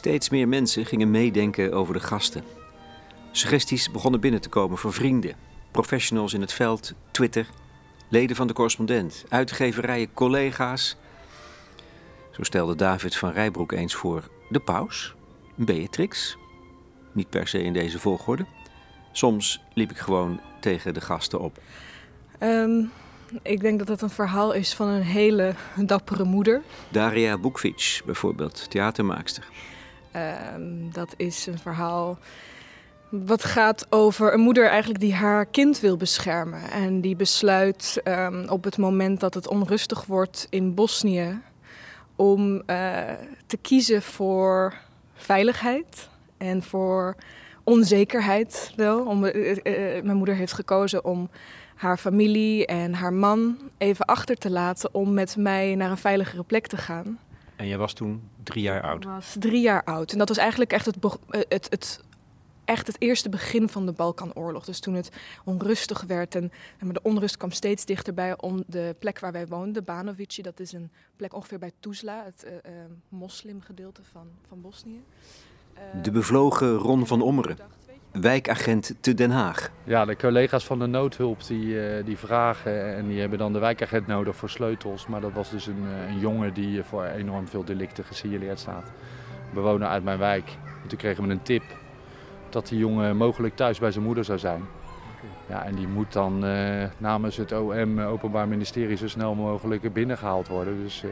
Steeds 0.02 0.30
meer 0.30 0.49
mensen 0.49 0.87
gingen 0.87 1.11
meedenken 1.11 1.73
over 1.73 1.94
de 1.94 2.00
gasten. 2.00 2.44
Suggesties 3.30 3.90
begonnen 3.90 4.21
binnen 4.21 4.40
te 4.40 4.49
komen 4.49 4.78
voor 4.78 4.92
vrienden, 4.92 5.35
professionals 5.71 6.32
in 6.32 6.40
het 6.40 6.52
veld, 6.52 6.92
Twitter, 7.11 7.47
leden 8.09 8.37
van 8.37 8.47
de 8.47 8.52
correspondent, 8.52 9.25
uitgeverijen, 9.28 10.14
collega's. 10.14 10.97
Zo 12.30 12.42
stelde 12.42 12.75
David 12.75 13.16
van 13.16 13.32
Rijbroek 13.32 13.73
eens 13.73 13.94
voor 13.94 14.28
de 14.49 14.61
paus, 14.61 15.14
Beatrix, 15.54 16.37
niet 17.12 17.30
per 17.30 17.49
se 17.49 17.62
in 17.62 17.73
deze 17.73 17.99
volgorde. 17.99 18.47
Soms 19.12 19.62
liep 19.75 19.90
ik 19.90 19.99
gewoon 19.99 20.40
tegen 20.61 20.94
de 20.94 21.00
gasten 21.00 21.40
op. 21.40 21.59
Ehm, 22.38 22.85
ik 23.42 23.61
denk 23.61 23.78
dat 23.78 23.88
het 23.88 24.02
een 24.02 24.11
verhaal 24.11 24.52
is 24.52 24.75
van 24.75 24.88
een 24.88 25.02
hele 25.02 25.54
dappere 25.76 26.25
moeder. 26.25 26.62
Daria 26.88 27.38
Bukvic 27.38 28.02
bijvoorbeeld, 28.04 28.71
theatermaakster. 28.71 29.44
Ehm, 30.12 30.90
dat 30.92 31.14
is 31.16 31.47
een 31.47 31.59
verhaal 31.59 32.19
wat 33.12 33.45
gaat 33.45 33.87
over 33.90 34.33
een 34.33 34.40
moeder 34.40 34.69
eigenlijk 34.69 35.00
die 35.00 35.14
haar 35.14 35.47
kind 35.47 35.81
wil 35.81 35.97
beschermen. 35.97 36.71
En 36.71 37.00
die 37.00 37.16
besluit 37.16 38.00
ehm, 38.04 38.49
op 38.49 38.64
het 38.64 38.78
moment 38.78 39.21
dat 39.21 39.35
het 39.35 39.49
onrustig 39.49 40.04
wordt 40.04 40.47
in 40.50 40.75
Bosnië 40.75 41.40
om 42.16 42.62
eh, 42.66 43.00
te 43.47 43.57
kiezen 43.57 44.02
voor 44.02 44.75
veiligheid 45.14 46.09
en 46.38 46.62
voor 46.62 47.16
onzekerheid 47.64 48.73
wel. 48.76 49.04
Om, 49.04 49.25
eh, 49.25 49.50
eh, 49.50 50.04
mijn 50.04 50.16
moeder 50.16 50.35
heeft 50.35 50.52
gekozen 50.52 51.04
om 51.04 51.31
haar 51.75 51.99
familie 51.99 52.66
en 52.66 52.95
haar 52.95 53.12
man 53.12 53.59
even 53.78 54.04
achter 54.04 54.37
te 54.37 54.50
laten 54.50 54.95
om 54.95 55.14
met 55.14 55.37
mij 55.37 55.75
naar 55.75 55.90
een 55.90 55.97
veiligere 55.97 56.42
plek 56.42 56.66
te 56.66 56.76
gaan. 56.76 57.19
En 57.62 57.69
jij 57.69 57.78
was 57.78 57.92
toen 57.92 58.23
drie 58.42 58.62
jaar 58.62 58.83
oud? 58.83 59.02
Ik 59.02 59.09
was 59.09 59.37
drie 59.38 59.61
jaar 59.61 59.85
oud. 59.85 60.12
En 60.12 60.19
dat 60.19 60.28
was 60.28 60.37
eigenlijk 60.37 60.73
echt 60.73 60.87
het, 60.87 60.97
het, 61.28 61.66
het, 61.71 62.00
echt 62.64 62.87
het 62.87 62.97
eerste 62.99 63.28
begin 63.28 63.69
van 63.69 63.87
de 63.87 63.92
Balkanoorlog. 63.92 64.64
Dus 64.64 64.81
toen 64.81 64.95
het 64.95 65.11
onrustig 65.45 66.02
werd 66.02 66.35
en, 66.35 66.52
en 66.78 66.92
de 66.92 67.02
onrust 67.02 67.37
kwam 67.37 67.50
steeds 67.50 67.85
dichterbij 67.85 68.40
om 68.40 68.62
de 68.66 68.97
plek 68.99 69.19
waar 69.19 69.33
wij 69.33 69.47
woonden, 69.47 69.85
Banovici. 69.85 70.42
Dat 70.42 70.61
is 70.61 70.73
een 70.73 70.90
plek 71.16 71.35
ongeveer 71.35 71.59
bij 71.59 71.73
Tuzla, 71.81 72.25
het 72.25 72.45
uh, 72.47 72.52
uh, 72.52 72.61
moslimgedeelte 73.09 74.00
van, 74.12 74.26
van 74.49 74.61
Bosnië. 74.61 75.02
Uh, 75.75 76.02
de 76.02 76.11
bevlogen 76.11 76.76
Ron 76.76 77.07
van 77.07 77.23
Ommeren 77.23 77.57
wijkagent 78.12 78.95
te 79.00 79.14
Den 79.14 79.31
Haag. 79.31 79.71
Ja, 79.85 80.04
de 80.04 80.16
collega's 80.16 80.64
van 80.64 80.78
de 80.78 80.87
noodhulp 80.87 81.47
die, 81.47 81.66
uh, 81.66 82.04
die 82.04 82.19
vragen 82.19 82.97
en 82.97 83.09
die 83.09 83.21
hebben 83.21 83.38
dan 83.38 83.52
de 83.52 83.59
wijkagent 83.59 84.07
nodig 84.07 84.37
voor 84.37 84.50
sleutels. 84.50 85.07
Maar 85.07 85.21
dat 85.21 85.33
was 85.33 85.50
dus 85.50 85.66
een, 85.66 85.85
een 86.09 86.19
jongen 86.19 86.54
die 86.54 86.83
voor 86.83 87.04
enorm 87.04 87.49
veel 87.49 87.64
delicten 87.64 88.04
gesignaleerd 88.04 88.59
staat. 88.59 88.92
Bewoner 89.54 89.88
uit 89.88 90.04
mijn 90.04 90.19
wijk. 90.19 90.49
En 90.83 90.88
toen 90.88 90.99
kregen 90.99 91.25
we 91.25 91.31
een 91.31 91.42
tip 91.42 91.62
dat 92.50 92.69
die 92.69 92.78
jongen 92.78 93.16
mogelijk 93.16 93.57
thuis 93.57 93.78
bij 93.78 93.90
zijn 93.90 94.04
moeder 94.04 94.25
zou 94.25 94.38
zijn. 94.38 94.62
Ja, 95.49 95.64
en 95.64 95.75
die 95.75 95.88
moet 95.88 96.12
dan 96.12 96.45
uh, 96.45 96.85
namens 96.99 97.37
het 97.37 97.52
OM, 97.52 98.00
Openbaar 98.00 98.49
Ministerie, 98.49 98.97
zo 98.97 99.09
snel 99.09 99.35
mogelijk 99.35 99.92
binnengehaald 99.92 100.49
worden. 100.49 100.83
Dus 100.83 101.02
uh, 101.04 101.11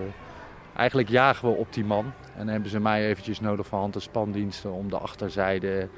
eigenlijk 0.76 1.08
jagen 1.08 1.48
we 1.48 1.54
op 1.54 1.72
die 1.72 1.84
man. 1.84 2.04
En 2.04 2.38
dan 2.38 2.48
hebben 2.48 2.70
ze 2.70 2.80
mij 2.80 3.06
eventjes 3.06 3.40
nodig 3.40 3.66
voor 3.66 3.78
hand- 3.78 3.94
en 3.94 4.00
spandiensten 4.00 4.72
om 4.72 4.88
de 4.88 4.98
achterzijde 4.98 5.88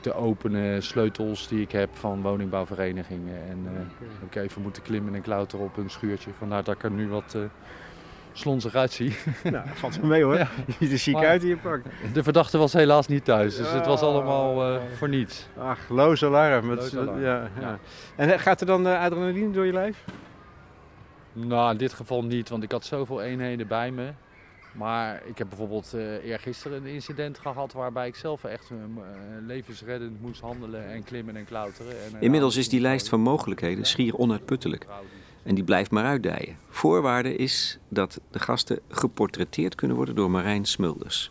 te 0.00 0.14
openen. 0.14 0.82
Sleutels 0.82 1.48
die 1.48 1.60
ik 1.60 1.72
heb 1.72 1.90
van 1.92 2.22
woningbouwverenigingen. 2.22 3.36
En 3.48 3.58
uh, 3.64 4.26
ik 4.26 4.34
even 4.34 4.62
moeten 4.62 4.82
klimmen 4.82 5.14
en 5.14 5.22
klauteren 5.22 5.64
op 5.64 5.76
een 5.76 5.90
schuurtje. 5.90 6.30
Vandaar 6.38 6.64
dat 6.64 6.74
ik 6.74 6.82
er 6.82 6.90
nu 6.90 7.08
wat 7.08 7.36
slonzig 8.32 8.74
uitzie. 8.74 9.16
Nou, 9.42 9.64
valt 9.74 9.96
wel 9.96 10.06
mee 10.06 10.22
hoor. 10.22 10.38
Ja. 10.40 10.48
Je 10.66 10.74
ziet 10.78 10.92
er 10.92 10.98
chic 10.98 11.14
maar 11.14 11.26
uit 11.26 11.42
in 11.42 11.48
je 11.48 11.56
pak. 11.56 11.82
De 12.12 12.22
verdachte 12.22 12.58
was 12.58 12.72
helaas 12.72 13.06
niet 13.06 13.24
thuis, 13.24 13.56
dus 13.56 13.72
het 13.72 13.86
was 13.86 14.00
allemaal 14.00 14.74
uh, 14.74 14.80
voor 14.96 15.08
niets. 15.08 15.48
Ach, 15.58 15.88
loos 15.88 16.24
alarm. 16.24 16.66
Met, 16.66 16.78
Loos 16.78 16.96
alarm. 16.96 17.20
Ja, 17.20 17.48
ja. 17.60 17.78
En 18.16 18.40
gaat 18.40 18.60
er 18.60 18.66
dan 18.66 18.86
uh, 18.86 19.00
adrenaline 19.00 19.50
door 19.50 19.66
je 19.66 19.72
lijf? 19.72 20.04
Nou, 21.32 21.70
in 21.70 21.76
dit 21.76 21.92
geval 21.92 22.24
niet, 22.24 22.48
want 22.48 22.62
ik 22.62 22.72
had 22.72 22.84
zoveel 22.84 23.22
eenheden 23.22 23.66
bij 23.66 23.90
me. 23.90 24.10
Maar 24.72 25.22
ik 25.26 25.38
heb 25.38 25.48
bijvoorbeeld 25.48 25.92
uh, 25.94 26.24
eergisteren 26.24 26.84
een 26.84 26.92
incident 26.92 27.38
gehad 27.38 27.72
waarbij 27.72 28.06
ik 28.06 28.16
zelf 28.16 28.44
echt 28.44 28.70
uh, 28.70 28.78
levensreddend 29.46 30.20
moest 30.20 30.40
handelen 30.40 30.90
en 30.90 31.04
klimmen 31.04 31.36
en 31.36 31.44
klauteren. 31.44 31.92
En, 31.92 32.20
Inmiddels 32.20 32.56
is 32.56 32.68
die 32.68 32.80
lijst 32.80 33.08
van 33.08 33.20
mogelijkheden 33.20 33.84
schier 33.84 34.16
onuitputtelijk. 34.16 34.86
En 35.42 35.54
die 35.54 35.64
blijft 35.64 35.90
maar 35.90 36.04
uitdijen. 36.04 36.56
Voorwaarde 36.68 37.36
is 37.36 37.78
dat 37.88 38.20
de 38.30 38.38
gasten 38.38 38.80
geportretteerd 38.88 39.74
kunnen 39.74 39.96
worden 39.96 40.14
door 40.14 40.30
Marijn 40.30 40.64
Smulders. 40.64 41.30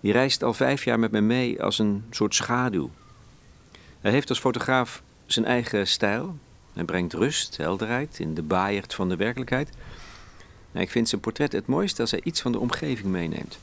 Die 0.00 0.12
reist 0.12 0.42
al 0.42 0.54
vijf 0.54 0.84
jaar 0.84 0.98
met 0.98 1.10
me 1.10 1.20
mee 1.20 1.62
als 1.62 1.78
een 1.78 2.04
soort 2.10 2.34
schaduw. 2.34 2.90
Hij 4.00 4.10
heeft 4.10 4.28
als 4.28 4.38
fotograaf 4.40 5.02
zijn 5.26 5.44
eigen 5.44 5.86
stijl. 5.86 6.36
Hij 6.72 6.84
brengt 6.84 7.12
rust, 7.12 7.56
helderheid 7.56 8.18
in 8.18 8.34
de 8.34 8.42
baaierd 8.42 8.94
van 8.94 9.08
de 9.08 9.16
werkelijkheid. 9.16 9.70
Nou, 10.76 10.88
ik 10.88 10.94
vind 10.94 11.08
zijn 11.08 11.20
portret 11.20 11.52
het 11.52 11.66
mooiste 11.66 12.00
als 12.00 12.10
hij 12.10 12.20
iets 12.22 12.40
van 12.40 12.52
de 12.52 12.58
omgeving 12.58 13.08
meeneemt. 13.08 13.58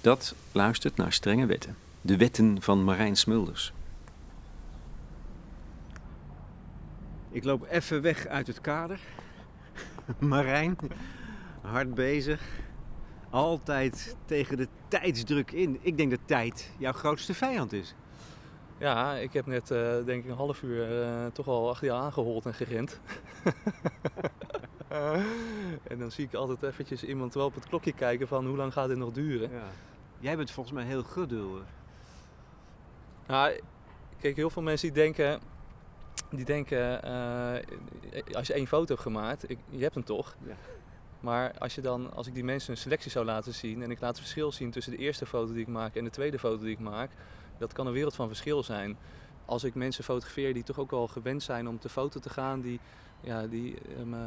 Dat 0.00 0.34
luistert 0.52 0.96
naar 0.96 1.12
strenge 1.12 1.46
wetten. 1.46 1.76
De 2.00 2.16
wetten 2.16 2.62
van 2.62 2.84
Marijn 2.84 3.16
Smulders. 3.16 3.72
Ik 7.30 7.44
loop 7.44 7.66
even 7.70 8.02
weg 8.02 8.26
uit 8.26 8.46
het 8.46 8.60
kader. 8.60 9.00
Marijn, 10.18 10.76
hard 11.60 11.94
bezig. 11.94 12.42
Altijd 13.30 14.16
tegen 14.24 14.56
de 14.56 14.68
tijdsdruk 14.88 15.50
in. 15.50 15.78
Ik 15.80 15.96
denk 15.96 16.10
dat 16.10 16.20
tijd 16.24 16.70
jouw 16.78 16.92
grootste 16.92 17.34
vijand 17.34 17.72
is. 17.72 17.94
Ja, 18.78 19.14
ik 19.14 19.32
heb 19.32 19.46
net 19.46 19.70
uh, 19.70 20.04
denk 20.04 20.24
ik 20.24 20.30
een 20.30 20.36
half 20.36 20.62
uur 20.62 21.02
uh, 21.02 21.26
toch 21.26 21.46
al 21.46 21.68
achter 21.68 21.86
je 21.86 21.92
aangehold 21.92 22.46
en 22.46 22.54
gerend. 22.54 23.00
en 25.82 25.98
dan 25.98 26.10
zie 26.10 26.24
ik 26.24 26.34
altijd 26.34 26.62
eventjes 26.62 27.04
iemand 27.04 27.34
wel 27.34 27.46
op 27.46 27.54
het 27.54 27.68
klokje 27.68 27.92
kijken 27.92 28.28
van 28.28 28.46
hoe 28.46 28.56
lang 28.56 28.72
gaat 28.72 28.88
dit 28.88 28.96
nog 28.96 29.12
duren. 29.12 29.50
Ja. 29.50 29.62
Jij 30.18 30.36
bent 30.36 30.50
volgens 30.50 30.74
mij 30.74 30.84
heel 30.84 31.02
geduldig. 31.02 31.64
Nou, 33.26 33.60
kijk, 34.20 34.36
heel 34.36 34.50
veel 34.50 34.62
mensen 34.62 34.92
die 34.92 35.02
denken, 35.02 35.40
die 36.30 36.44
denken, 36.44 37.00
uh, 37.04 38.34
als 38.36 38.46
je 38.46 38.52
één 38.52 38.66
foto 38.66 38.86
hebt 38.86 39.06
gemaakt, 39.06 39.50
ik, 39.50 39.58
je 39.68 39.82
hebt 39.82 39.94
hem 39.94 40.04
toch. 40.04 40.36
Ja. 40.46 40.54
Maar 41.20 41.58
als, 41.58 41.74
je 41.74 41.80
dan, 41.80 42.12
als 42.14 42.26
ik 42.26 42.34
die 42.34 42.44
mensen 42.44 42.72
een 42.72 42.78
selectie 42.78 43.10
zou 43.10 43.24
laten 43.24 43.54
zien 43.54 43.82
en 43.82 43.90
ik 43.90 44.00
laat 44.00 44.10
het 44.10 44.18
verschil 44.18 44.52
zien 44.52 44.70
tussen 44.70 44.92
de 44.92 44.98
eerste 44.98 45.26
foto 45.26 45.52
die 45.52 45.62
ik 45.62 45.68
maak 45.68 45.94
en 45.94 46.04
de 46.04 46.10
tweede 46.10 46.38
foto 46.38 46.62
die 46.62 46.72
ik 46.72 46.78
maak, 46.78 47.10
dat 47.58 47.72
kan 47.72 47.86
een 47.86 47.92
wereld 47.92 48.14
van 48.14 48.26
verschil 48.26 48.62
zijn. 48.62 48.98
Als 49.44 49.64
ik 49.64 49.74
mensen 49.74 50.04
fotografeer 50.04 50.54
die 50.54 50.62
toch 50.62 50.78
ook 50.78 50.90
wel 50.90 51.08
gewend 51.08 51.42
zijn 51.42 51.68
om 51.68 51.78
te 51.78 51.88
foto 51.88 52.20
te 52.20 52.30
gaan, 52.30 52.60
die, 52.60 52.80
ja, 53.22 53.46
die, 53.46 53.76
um, 53.98 54.14
uh, 54.14 54.20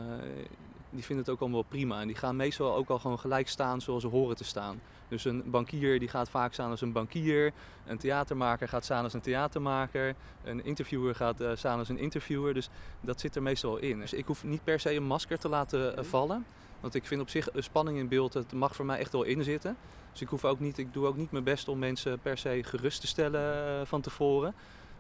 die 0.90 1.04
vinden 1.04 1.26
het 1.26 1.34
ook 1.34 1.40
allemaal 1.40 1.60
wel 1.60 1.70
prima. 1.70 2.02
En 2.02 2.08
die 2.08 2.16
gaan 2.16 2.36
meestal 2.36 2.76
ook 2.76 2.90
al 2.90 3.00
gewoon 3.00 3.20
gelijk 3.20 3.48
staan 3.48 3.82
zoals 3.82 4.02
ze 4.02 4.10
horen 4.10 4.36
te 4.36 4.44
staan. 4.44 4.82
Dus 5.08 5.26
een 5.26 5.44
bankier 5.46 6.00
die 6.00 6.08
gaat 6.08 6.30
vaak 6.30 6.54
staan 6.54 6.70
als 6.70 6.82
een 6.82 6.92
bankier. 6.92 7.52
Een 7.86 7.98
theatermaker 7.98 8.68
gaat 8.68 8.84
staan 8.84 9.04
als 9.04 9.14
een 9.14 9.22
theatermaker. 9.22 10.16
Een 10.44 10.66
interviewer 10.66 11.16
gaat 11.16 11.42
uh, 11.42 11.50
staan 11.54 11.80
als 11.80 11.90
een 11.90 11.98
interviewer. 11.98 12.54
Dus 12.54 12.70
dat 13.02 13.20
zit 13.20 13.36
er 13.36 13.42
meestal 13.42 13.72
wel 13.72 13.80
in. 13.80 14.00
Dus 14.00 14.14
ik 14.14 14.26
hoef 14.26 14.44
niet 14.44 14.64
per 14.64 14.80
se 14.80 14.96
een 14.96 15.04
masker 15.04 15.40
te 15.40 15.50
laten 15.50 16.00
uh, 16.00 16.04
vallen. 16.04 16.46
Want 16.80 16.96
ik 16.96 17.06
vind 17.06 17.22
op 17.22 17.30
zich 17.30 17.50
spanning 17.56 17.98
in 17.98 18.08
beeld, 18.08 18.34
het 18.34 18.54
mag 18.54 18.76
voor 18.76 18.86
mij 18.86 19.00
echt 19.00 19.12
wel 19.12 19.24
inzitten. 19.24 19.78
Dus 20.12 20.22
ik, 20.22 20.28
hoef 20.28 20.46
ook 20.46 20.60
niet, 20.60 20.78
ik 20.78 20.94
doe 20.94 21.06
ook 21.06 21.18
niet 21.18 21.32
mijn 21.32 21.44
best 21.44 21.68
om 21.68 21.80
mensen 21.80 22.20
per 22.20 22.38
se 22.38 22.64
gerust 22.64 23.02
te 23.02 23.08
stellen 23.08 23.88
van 23.88 24.02
tevoren. 24.02 24.54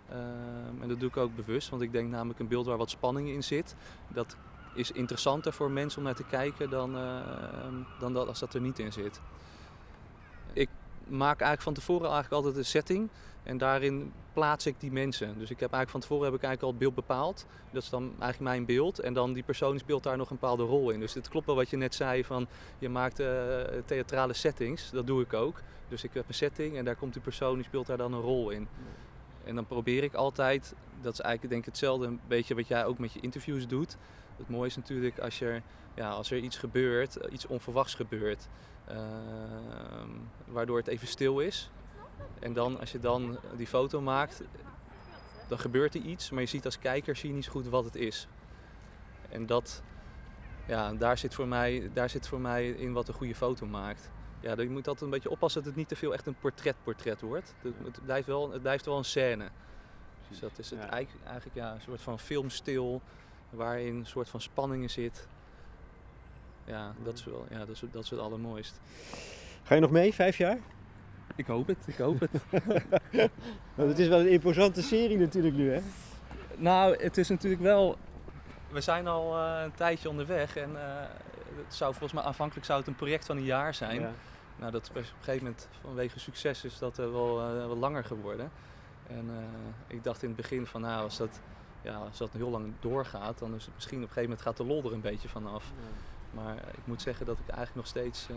Uh, 0.10 0.18
en 0.82 0.88
dat 0.88 1.00
doe 1.00 1.10
ik 1.10 1.18
ook 1.18 1.36
bewust, 1.36 1.70
want 1.70 1.82
ik 1.82 1.92
denk 1.92 2.10
namelijk 2.10 2.40
een 2.40 2.48
beeld 2.48 2.66
waar 2.66 2.78
wat 2.78 2.90
spanning 2.90 3.30
in 3.30 3.44
zit. 3.44 3.76
Dat 4.08 4.36
is 4.74 4.92
interessanter 4.92 5.54
voor 5.54 5.72
mensen 5.72 5.98
om 6.00 6.06
naar 6.06 6.16
te 6.16 6.26
kijken 6.26 6.70
dan, 6.70 6.96
uh, 6.96 7.22
dan 8.00 8.14
dat 8.14 8.28
als 8.28 8.40
dat 8.40 8.54
er 8.54 8.62
niet 8.62 8.80
in 8.80 8.94
zit. 8.94 9.22
Ik 10.54 10.70
maak 11.08 11.40
eigenlijk 11.40 11.62
van 11.62 11.74
tevoren 11.74 12.12
eigenlijk 12.12 12.34
altijd 12.34 12.56
een 12.56 12.66
setting 12.66 13.10
en 13.44 13.58
daarin 13.58 14.14
plaats 14.34 14.66
ik 14.66 14.80
die 14.80 14.92
mensen. 14.92 15.28
Dus 15.28 15.50
ik 15.50 15.60
heb 15.60 15.72
eigenlijk 15.72 15.90
van 15.90 16.00
tevoren 16.00 16.26
heb 16.26 16.34
ik 16.34 16.44
eigenlijk 16.44 16.62
al 16.62 16.70
het 16.70 16.80
beeld 16.80 17.08
bepaald. 17.08 17.46
Dat 17.72 17.84
is 17.84 17.90
dan 17.90 18.04
eigenlijk 18.04 18.40
mijn 18.40 18.66
beeld. 18.66 19.00
En 19.00 19.14
dan 19.14 19.34
die 19.34 19.44
persoon 19.44 19.80
speelt 19.80 20.04
daar 20.04 20.18
nog 20.18 20.30
een 20.30 20.38
bepaalde 20.40 20.64
rol 20.64 20.90
in. 20.90 21.00
Dus 21.00 21.14
het 21.14 21.30
klopt 21.30 21.46
wel 21.46 21.56
wat 21.56 21.70
je 21.70 21.78
net 21.78 21.96
zei 21.96 22.24
van 22.24 22.48
je 22.80 22.90
maakt 22.90 23.20
uh, 23.20 23.28
theatrale 23.86 24.34
settings. 24.34 24.92
Dat 24.92 25.08
doe 25.08 25.22
ik 25.22 25.34
ook. 25.34 25.62
Dus 25.88 26.04
ik 26.04 26.14
heb 26.14 26.28
een 26.28 26.34
setting 26.34 26.78
en 26.78 26.86
daar 26.86 26.96
komt 26.96 27.14
die 27.14 27.22
persoon 27.22 27.56
die 27.56 27.64
speelt 27.64 27.88
daar 27.88 27.98
dan 27.98 28.14
een 28.14 28.22
rol 28.22 28.50
in. 28.50 28.68
En 29.46 29.56
dan 29.56 29.66
probeer 29.66 30.04
ik 30.04 30.14
altijd, 30.14 30.76
dat 31.02 31.14
is 31.14 31.20
eigenlijk 31.20 31.54
denk 31.54 31.66
ik 31.66 31.74
hetzelfde 31.74 32.06
een 32.06 32.20
beetje 32.28 32.56
wat 32.56 32.68
jij 32.68 32.86
ook 32.86 32.98
met 32.98 33.14
je 33.14 33.20
interviews 33.20 33.68
doet. 33.68 33.98
Het 34.38 34.50
mooie 34.50 34.68
is 34.68 34.76
natuurlijk 34.76 35.20
als, 35.20 35.40
je, 35.40 35.62
ja, 35.94 36.10
als 36.10 36.32
er 36.32 36.38
iets 36.38 36.58
gebeurt, 36.58 37.16
iets 37.32 37.48
onverwachts 37.48 37.96
gebeurt, 37.96 38.48
uh, 38.92 38.98
waardoor 40.46 40.78
het 40.78 40.88
even 40.88 41.08
stil 41.08 41.40
is. 41.40 41.70
En 42.40 42.54
dan, 42.54 42.80
als 42.80 42.92
je 42.92 43.00
dan 43.00 43.38
die 43.56 43.68
foto 43.68 44.02
maakt, 44.02 44.42
dan 45.48 45.60
gebeurt 45.60 45.96
er 45.96 46.02
iets, 46.02 46.30
maar 46.30 46.42
je 46.42 46.48
ziet 46.48 46.66
als 46.66 46.80
kijker 46.80 47.16
zie 47.16 47.30
je 47.30 47.36
niet 47.36 47.46
zo 47.46 47.52
goed 47.52 47.68
wat 47.68 47.86
het 47.86 47.96
is. 47.96 48.28
En 49.30 49.46
dat, 49.46 49.84
ja, 50.68 50.94
daar 50.94 51.18
zit 51.18 51.34
voor 51.34 51.48
mij, 51.48 51.90
daar 51.94 52.10
zit 52.10 52.28
voor 52.28 52.40
mij 52.40 52.70
in 52.70 52.94
wat 52.94 53.08
een 53.08 53.14
goede 53.14 53.36
foto 53.36 53.66
maakt. 53.66 54.12
Ja, 54.46 54.62
je 54.62 54.70
moet 54.70 54.88
altijd 54.88 55.02
een 55.06 55.10
beetje 55.10 55.30
oppassen 55.30 55.62
dat 55.62 55.70
het 55.70 55.80
niet 55.80 55.88
te 55.88 55.96
veel 55.96 56.14
echt 56.14 56.28
een 56.28 56.36
portret-portret 56.40 57.22
wordt. 57.22 57.54
Het, 57.62 58.06
blijft 58.06 58.28
wel, 58.28 58.52
het 58.52 58.62
blijft 58.62 58.86
wel 58.86 58.98
een 58.98 59.06
scène. 59.06 59.48
Dus 60.30 60.40
dat 60.40 60.52
is 60.60 60.70
het 60.70 60.80
Ja. 60.80 60.90
eigenlijk, 60.90 61.26
eigenlijk 61.26 61.56
ja, 61.56 61.74
een 61.74 61.82
soort 61.82 62.02
van 62.02 62.20
filmstil 62.20 63.02
waarin 63.50 63.96
een 63.96 64.06
soort 64.06 64.30
van 64.30 64.42
spanningen 64.42 64.90
zit. 64.90 65.28
Ja, 66.66 66.94
dat 67.04 67.14
is 67.14 67.26
wel 67.26 67.46
ja, 67.50 67.58
dat 67.58 67.70
is, 67.70 67.84
dat 67.92 68.04
is 68.04 68.10
het 68.10 68.20
allermooist. 68.20 68.80
Ga 69.64 69.76
je 69.76 69.82
nog 69.82 69.92
mee, 69.92 70.14
vijf 70.14 70.38
jaar? 70.38 70.58
Ik 71.36 71.46
hoop 71.48 71.68
het, 71.68 71.78
ik 71.88 71.96
hoop 71.98 72.20
het. 72.20 72.32
Want 73.76 73.90
het 73.92 74.00
is 74.00 74.08
wel 74.08 74.20
een 74.20 74.30
imposante 74.30 74.82
serie 74.82 75.18
natuurlijk 75.18 75.56
nu, 75.56 75.72
hè? 75.72 75.82
Nou, 76.56 77.04
het 77.04 77.18
is 77.18 77.30
natuurlijk 77.30 77.62
wel. 77.62 77.98
We 78.70 78.82
zijn 78.82 79.08
al 79.08 79.38
eh, 79.38 79.62
een 79.64 79.74
tijdje 79.74 80.10
onderweg 80.10 80.56
en 80.58 80.76
eh, 80.76 81.02
het 81.66 81.74
zou 81.76 81.92
volgens 81.92 82.14
mij 82.14 82.24
aanvankelijk 82.24 82.66
zou 82.66 82.80
het 82.80 82.88
een 82.88 82.96
project 82.96 83.26
van 83.26 83.38
een 83.38 83.44
jaar 83.44 83.74
zijn. 83.74 84.00
Ja. 84.00 84.12
Nou, 84.56 84.72
dat 84.72 84.82
is 84.82 84.90
op 84.90 84.96
een 84.96 85.04
gegeven 85.20 85.44
moment 85.44 85.68
vanwege 85.82 86.20
succes 86.20 86.64
is 86.64 86.78
dat 86.78 87.00
eh, 87.00 87.12
wel, 87.12 87.42
eh, 87.42 87.66
wel 87.66 87.78
langer 87.78 88.04
geworden. 88.04 88.52
En 89.08 89.30
eh, 89.30 89.96
ik 89.96 90.04
dacht 90.04 90.22
in 90.22 90.28
het 90.28 90.38
begin 90.38 90.66
van 90.66 90.82
nou, 90.82 91.04
als 91.04 91.18
dat, 91.18 91.40
ja, 91.82 91.96
als 91.96 92.18
dat 92.18 92.32
heel 92.32 92.50
lang 92.50 92.74
doorgaat, 92.80 93.40
dan 93.40 93.56
is 93.56 93.66
het 93.66 93.74
misschien 93.74 93.98
op 93.98 94.04
een 94.04 94.14
gegeven 94.14 94.30
moment 94.30 94.48
gaat 94.48 94.58
de 94.58 94.66
lol 94.66 94.84
er 94.84 94.94
een 94.94 95.02
beetje 95.02 95.30
vanaf. 95.30 95.72
Maar 96.32 96.56
ik 96.56 96.86
moet 96.86 97.02
zeggen 97.02 97.26
dat 97.26 97.40
ik 97.40 97.48
eigenlijk 97.48 97.76
nog 97.76 97.88
steeds, 97.88 98.28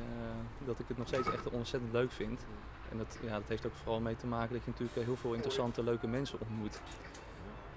dat 0.67 0.79
ik 0.79 0.89
het 0.89 0.99
nog 0.99 1.07
steeds 1.07 1.31
echt 1.31 1.51
ontzettend 1.51 1.93
leuk 1.93 2.13
vind. 2.13 2.47
En 2.91 2.99
dat, 2.99 3.19
ja, 3.23 3.33
dat 3.33 3.49
heeft 3.49 3.67
ook 3.67 3.75
vooral 3.75 4.01
mee 4.01 4.17
te 4.17 4.27
maken 4.27 4.55
dat 4.55 4.65
je 4.65 4.71
natuurlijk 4.71 5.07
heel 5.07 5.17
veel 5.17 5.33
interessante, 5.33 5.83
leuke 5.83 6.07
mensen 6.07 6.41
ontmoet. 6.41 6.81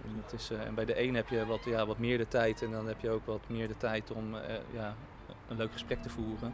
En, 0.03 0.21
het 0.23 0.33
is, 0.33 0.49
en 0.49 0.75
bij 0.75 0.85
de 0.85 1.01
een 1.01 1.15
heb 1.15 1.27
je 1.27 1.45
wat, 1.45 1.63
ja, 1.63 1.85
wat 1.85 1.97
meer 1.97 2.17
de 2.17 2.27
tijd 2.27 2.61
en 2.61 2.71
dan 2.71 2.87
heb 2.87 2.99
je 2.99 3.09
ook 3.09 3.25
wat 3.25 3.49
meer 3.49 3.67
de 3.67 3.77
tijd 3.77 4.11
om 4.11 4.35
ja, 4.71 4.95
een 5.47 5.57
leuk 5.57 5.71
gesprek 5.71 6.01
te 6.01 6.09
voeren. 6.09 6.53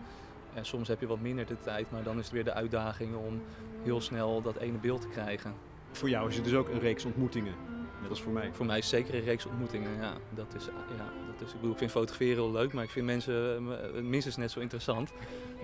En 0.58 0.66
soms 0.66 0.88
heb 0.88 1.00
je 1.00 1.08
wat 1.08 1.20
minder 1.20 1.46
de 1.46 1.60
tijd, 1.60 1.92
maar 1.92 2.04
dan 2.04 2.18
is 2.18 2.24
het 2.24 2.34
weer 2.34 2.44
de 2.44 2.54
uitdaging 2.54 3.16
om 3.16 3.42
heel 3.84 4.02
snel 4.02 4.42
dat 4.42 4.58
ene 4.58 4.78
beeld 4.78 5.02
te 5.02 5.08
krijgen. 5.08 5.54
Voor 5.92 6.10
jou 6.10 6.30
is 6.30 6.36
het 6.36 6.44
dus 6.44 6.54
ook 6.54 6.70
een 6.70 6.80
reeks 6.80 7.06
ontmoetingen. 7.06 7.54
Net 8.02 8.10
als 8.10 8.22
voor 8.22 8.32
mij. 8.32 8.50
Voor 8.54 8.66
mij 8.66 8.78
is 8.78 8.92
het 8.92 9.00
zeker 9.00 9.16
een 9.16 9.26
reeks 9.26 9.46
ontmoetingen. 9.46 10.00
Ja, 10.00 10.14
dat 10.30 10.54
is, 10.56 10.66
ja, 10.66 11.12
dat 11.32 11.48
is, 11.48 11.54
ik, 11.54 11.56
bedoel, 11.56 11.72
ik 11.72 11.78
vind 11.78 11.92
fotograferen 11.92 12.36
heel 12.36 12.52
leuk, 12.52 12.74
maar 12.74 12.84
ik 12.84 12.90
vind 12.90 13.06
mensen 13.06 13.58
eh, 13.58 14.02
minstens 14.02 14.36
net 14.36 14.52
zo 14.52 14.60
interessant. 14.60 15.12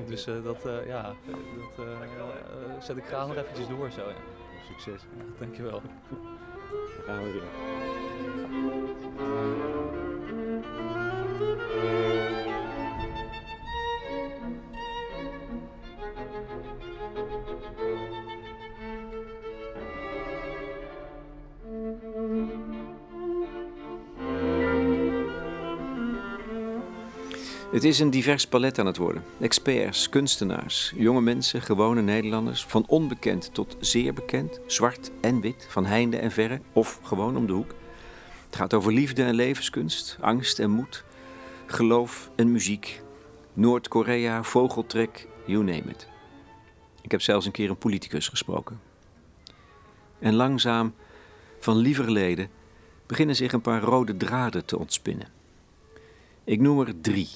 Dus 0.07 0.27
eh, 0.27 0.43
dat, 0.43 0.65
eh, 0.65 0.87
ja, 0.87 1.15
dat 1.75 2.83
zet 2.83 2.97
ik 2.97 3.05
graag 3.05 3.27
nog 3.27 3.35
eventjes 3.35 3.67
door 3.67 3.91
zo. 3.91 4.07
Ja. 4.09 4.15
Succes. 4.67 5.01
Ja, 5.17 5.23
dankjewel. 5.39 5.81
Dan 7.05 7.15
gaan 7.15 7.23
we 7.23 7.31
weer. 7.31 7.41
Het 27.73 27.83
is 27.83 27.99
een 27.99 28.09
divers 28.09 28.47
palet 28.47 28.79
aan 28.79 28.85
het 28.85 28.97
worden. 28.97 29.23
Experts, 29.39 30.09
kunstenaars, 30.09 30.93
jonge 30.95 31.21
mensen, 31.21 31.61
gewone 31.61 32.01
Nederlanders, 32.01 32.65
van 32.65 32.85
onbekend 32.87 33.53
tot 33.53 33.77
zeer 33.79 34.13
bekend, 34.13 34.59
zwart 34.65 35.11
en 35.21 35.41
wit, 35.41 35.67
van 35.69 35.85
heinde 35.85 36.17
en 36.17 36.31
verre 36.31 36.61
of 36.73 36.99
gewoon 37.03 37.37
om 37.37 37.47
de 37.47 37.53
hoek. 37.53 37.73
Het 38.45 38.55
gaat 38.55 38.73
over 38.73 38.93
liefde 38.93 39.23
en 39.23 39.33
levenskunst, 39.33 40.17
angst 40.21 40.59
en 40.59 40.69
moed, 40.69 41.03
geloof 41.65 42.31
en 42.35 42.51
muziek, 42.51 43.01
Noord-Korea, 43.53 44.43
vogeltrek, 44.43 45.27
you 45.45 45.63
name 45.63 45.89
it. 45.89 46.07
Ik 47.01 47.11
heb 47.11 47.21
zelfs 47.21 47.45
een 47.45 47.51
keer 47.51 47.69
een 47.69 47.77
politicus 47.77 48.27
gesproken. 48.27 48.79
En 50.19 50.33
langzaam, 50.33 50.93
van 51.59 51.77
lieverleden, 51.77 52.49
beginnen 53.05 53.35
zich 53.35 53.53
een 53.53 53.61
paar 53.61 53.81
rode 53.81 54.17
draden 54.17 54.65
te 54.65 54.77
ontspinnen. 54.77 55.27
Ik 56.43 56.59
noem 56.59 56.79
er 56.79 57.01
drie. 57.01 57.29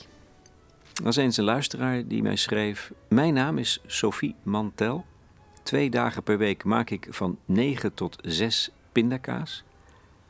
Er 0.97 1.03
was 1.03 1.15
eens 1.15 1.37
een 1.37 1.43
luisteraar 1.43 2.07
die 2.07 2.21
mij 2.21 2.35
schreef: 2.35 2.91
Mijn 3.07 3.33
naam 3.33 3.57
is 3.57 3.81
Sophie 3.85 4.35
Mantel. 4.43 5.05
Twee 5.63 5.89
dagen 5.89 6.23
per 6.23 6.37
week 6.37 6.63
maak 6.63 6.89
ik 6.89 7.07
van 7.09 7.37
9 7.45 7.93
tot 7.93 8.17
6 8.21 8.69
pindakaas. 8.91 9.63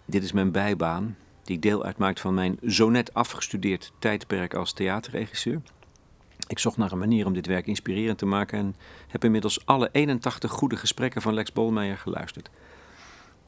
Dit 0.05 0.23
is 0.23 0.31
mijn 0.31 0.51
bijbaan, 0.51 1.17
die 1.43 1.59
deel 1.59 1.83
uitmaakt 1.83 2.19
van 2.19 2.33
mijn 2.33 2.57
zo 2.67 2.89
net 2.89 3.13
afgestudeerd 3.13 3.91
tijdperk 3.99 4.53
als 4.53 4.73
theaterregisseur. 4.73 5.61
Ik 6.47 6.59
zocht 6.59 6.77
naar 6.77 6.91
een 6.91 6.97
manier 6.97 7.25
om 7.25 7.33
dit 7.33 7.47
werk 7.47 7.67
inspirerend 7.67 8.17
te 8.17 8.25
maken 8.25 8.59
en 8.59 8.75
heb 9.07 9.23
inmiddels 9.23 9.65
alle 9.65 9.89
81 9.91 10.51
goede 10.51 10.77
gesprekken 10.77 11.21
van 11.21 11.33
Lex 11.33 11.51
Bolmeijer 11.51 11.97
geluisterd. 11.97 12.49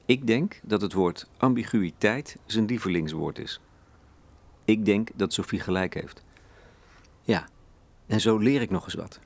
Ik 0.06 0.28
denk 0.28 0.60
dat 0.64 0.82
het 0.82 0.94
woord 0.94 1.30
ambiguïteit 1.38 2.38
zijn 2.46 2.66
lievelingswoord 2.66 3.40
is. 3.40 3.60
Ik 4.66 4.86
denk 4.86 5.10
dat 5.16 5.34
Sophie 5.34 5.60
gelijk 5.60 5.94
heeft. 5.94 6.24
Ja, 7.30 7.48
en 8.08 8.22
zo 8.22 8.38
leer 8.38 8.62
ik 8.62 8.70
nog 8.70 8.84
eens 8.84 8.94
wat. 8.94 9.20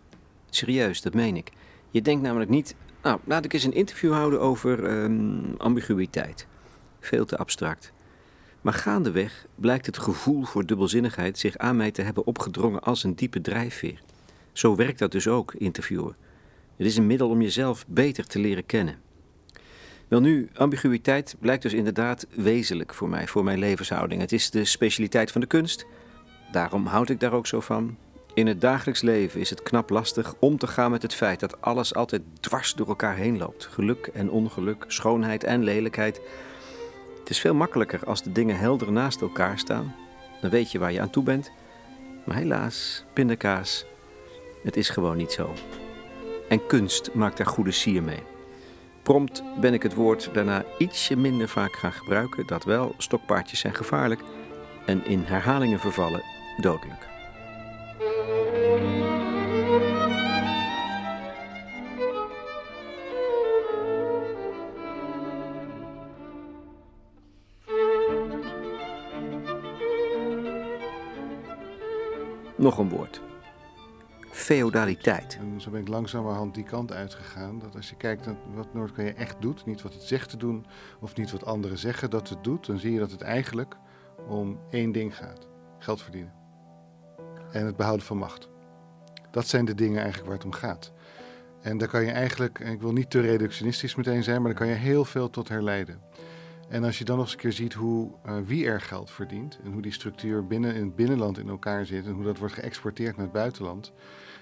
Serieus, 0.49 1.01
dat 1.01 1.13
meen 1.13 1.35
ik. 1.35 1.51
Je 1.89 2.01
denkt 2.01 2.21
namelijk 2.21 2.49
niet, 2.49 2.75
nou, 3.01 3.19
laat 3.23 3.45
ik 3.45 3.53
eens 3.53 3.63
een 3.63 3.73
interview 3.73 4.13
houden 4.13 4.41
over 4.41 4.85
ehm, 4.85 5.55
ambiguïteit. 5.57 6.47
Veel 6.99 7.25
te 7.25 7.37
abstract. 7.37 7.91
Maar 8.61 8.73
gaandeweg 8.73 9.45
blijkt 9.55 9.85
het 9.85 9.97
gevoel 9.97 10.43
voor 10.43 10.65
dubbelzinnigheid 10.65 11.37
zich 11.37 11.57
aan 11.57 11.75
mij 11.75 11.91
te 11.91 12.01
hebben 12.01 12.25
opgedrongen 12.25 12.81
als 12.81 13.03
een 13.03 13.15
diepe 13.15 13.41
drijfveer. 13.41 14.01
Zo 14.51 14.75
werkt 14.75 14.99
dat 14.99 15.11
dus 15.11 15.27
ook, 15.27 15.53
interviewen. 15.53 16.15
Het 16.77 16.87
is 16.87 16.97
een 16.97 17.07
middel 17.07 17.29
om 17.29 17.41
jezelf 17.41 17.85
beter 17.87 18.27
te 18.27 18.39
leren 18.39 18.65
kennen. 18.65 18.99
Welnu, 20.07 20.49
ambiguïteit 20.53 21.35
blijkt 21.39 21.63
dus 21.63 21.73
inderdaad 21.73 22.27
wezenlijk 22.29 22.93
voor 22.93 23.09
mij, 23.09 23.27
voor 23.27 23.43
mijn 23.43 23.59
levenshouding. 23.59 24.21
Het 24.21 24.31
is 24.31 24.49
de 24.49 24.65
specialiteit 24.65 25.31
van 25.31 25.41
de 25.41 25.47
kunst. 25.47 25.85
Daarom 26.53 26.85
houd 26.85 27.09
ik 27.09 27.19
daar 27.19 27.33
ook 27.33 27.47
zo 27.47 27.59
van. 27.59 27.97
In 28.33 28.47
het 28.47 28.61
dagelijks 28.61 29.01
leven 29.01 29.39
is 29.39 29.49
het 29.49 29.63
knap 29.63 29.89
lastig 29.89 30.35
om 30.39 30.57
te 30.57 30.67
gaan 30.67 30.91
met 30.91 31.01
het 31.01 31.13
feit 31.13 31.39
dat 31.39 31.61
alles 31.61 31.95
altijd 31.95 32.21
dwars 32.39 32.73
door 32.73 32.87
elkaar 32.87 33.15
heen 33.15 33.37
loopt. 33.37 33.65
Geluk 33.65 34.07
en 34.07 34.29
ongeluk, 34.29 34.85
schoonheid 34.87 35.43
en 35.43 35.63
lelijkheid. 35.63 36.21
Het 37.19 37.29
is 37.29 37.39
veel 37.39 37.53
makkelijker 37.53 38.05
als 38.05 38.23
de 38.23 38.31
dingen 38.31 38.57
helder 38.57 38.91
naast 38.91 39.21
elkaar 39.21 39.59
staan. 39.59 39.95
Dan 40.41 40.49
weet 40.49 40.71
je 40.71 40.79
waar 40.79 40.91
je 40.91 41.01
aan 41.01 41.09
toe 41.09 41.23
bent. 41.23 41.51
Maar 42.25 42.35
helaas, 42.35 43.03
pindakaas, 43.13 43.85
het 44.63 44.77
is 44.77 44.89
gewoon 44.89 45.17
niet 45.17 45.31
zo. 45.31 45.53
En 46.49 46.67
kunst 46.67 47.13
maakt 47.13 47.37
daar 47.37 47.47
goede 47.47 47.71
sier 47.71 48.03
mee. 48.03 48.23
Prompt 49.03 49.43
ben 49.61 49.73
ik 49.73 49.83
het 49.83 49.93
woord 49.93 50.29
daarna 50.33 50.63
ietsje 50.77 51.15
minder 51.15 51.47
vaak 51.49 51.75
gaan 51.75 51.93
gebruiken. 51.93 52.47
Dat 52.47 52.63
wel, 52.63 52.95
stokpaardjes 52.97 53.59
zijn 53.59 53.75
gevaarlijk 53.75 54.21
en 54.85 55.05
in 55.05 55.23
herhalingen 55.23 55.79
vervallen 55.79 56.33
dodelijk. 56.57 57.11
Nog 72.57 72.77
een 72.77 72.89
woord. 72.89 73.21
Feodaliteit. 74.29 75.37
En 75.39 75.61
zo 75.61 75.69
ben 75.69 75.81
ik 75.81 75.87
langzamerhand 75.87 76.55
die 76.55 76.63
kant 76.63 76.91
uitgegaan. 76.91 77.59
Dat 77.59 77.75
als 77.75 77.89
je 77.89 77.95
kijkt 77.95 78.25
naar 78.25 78.35
wat 78.53 78.73
Noord-Korea 78.73 79.13
echt 79.13 79.41
doet, 79.41 79.65
niet 79.65 79.81
wat 79.81 79.93
het 79.93 80.03
zegt 80.03 80.29
te 80.29 80.37
doen, 80.37 80.65
of 80.99 81.15
niet 81.15 81.31
wat 81.31 81.45
anderen 81.45 81.77
zeggen 81.77 82.09
dat 82.09 82.29
het 82.29 82.43
doet, 82.43 82.65
dan 82.65 82.79
zie 82.79 82.91
je 82.91 82.99
dat 82.99 83.11
het 83.11 83.21
eigenlijk 83.21 83.77
om 84.27 84.59
één 84.69 84.91
ding 84.91 85.17
gaat: 85.17 85.47
geld 85.79 86.01
verdienen. 86.01 86.42
En 87.53 87.65
het 87.65 87.75
behouden 87.75 88.05
van 88.05 88.17
macht. 88.17 88.49
Dat 89.31 89.47
zijn 89.47 89.65
de 89.65 89.75
dingen 89.75 89.97
eigenlijk 89.97 90.27
waar 90.27 90.37
het 90.37 90.45
om 90.45 90.51
gaat. 90.51 90.91
En 91.61 91.77
daar 91.77 91.87
kan 91.87 92.05
je 92.05 92.11
eigenlijk, 92.11 92.59
en 92.59 92.71
ik 92.71 92.81
wil 92.81 92.93
niet 92.93 93.09
te 93.09 93.19
reductionistisch 93.19 93.95
meteen 93.95 94.23
zijn, 94.23 94.41
maar 94.41 94.49
daar 94.49 94.59
kan 94.59 94.69
je 94.69 94.73
heel 94.73 95.05
veel 95.05 95.29
tot 95.29 95.49
herleiden. 95.49 96.01
En 96.69 96.83
als 96.83 96.97
je 96.97 97.03
dan 97.03 97.15
nog 97.15 97.25
eens 97.25 97.33
een 97.33 97.39
keer 97.39 97.51
ziet 97.51 97.73
hoe, 97.73 98.11
eh, 98.23 98.37
wie 98.45 98.65
er 98.65 98.81
geld 98.81 99.11
verdient 99.11 99.59
en 99.63 99.71
hoe 99.71 99.81
die 99.81 99.91
structuur 99.91 100.47
binnen 100.47 100.75
in 100.75 100.85
het 100.85 100.95
binnenland 100.95 101.37
in 101.37 101.49
elkaar 101.49 101.85
zit 101.85 102.05
en 102.05 102.11
hoe 102.11 102.23
dat 102.23 102.37
wordt 102.37 102.53
geëxporteerd 102.53 103.15
naar 103.15 103.25
het 103.25 103.33
buitenland, 103.33 103.93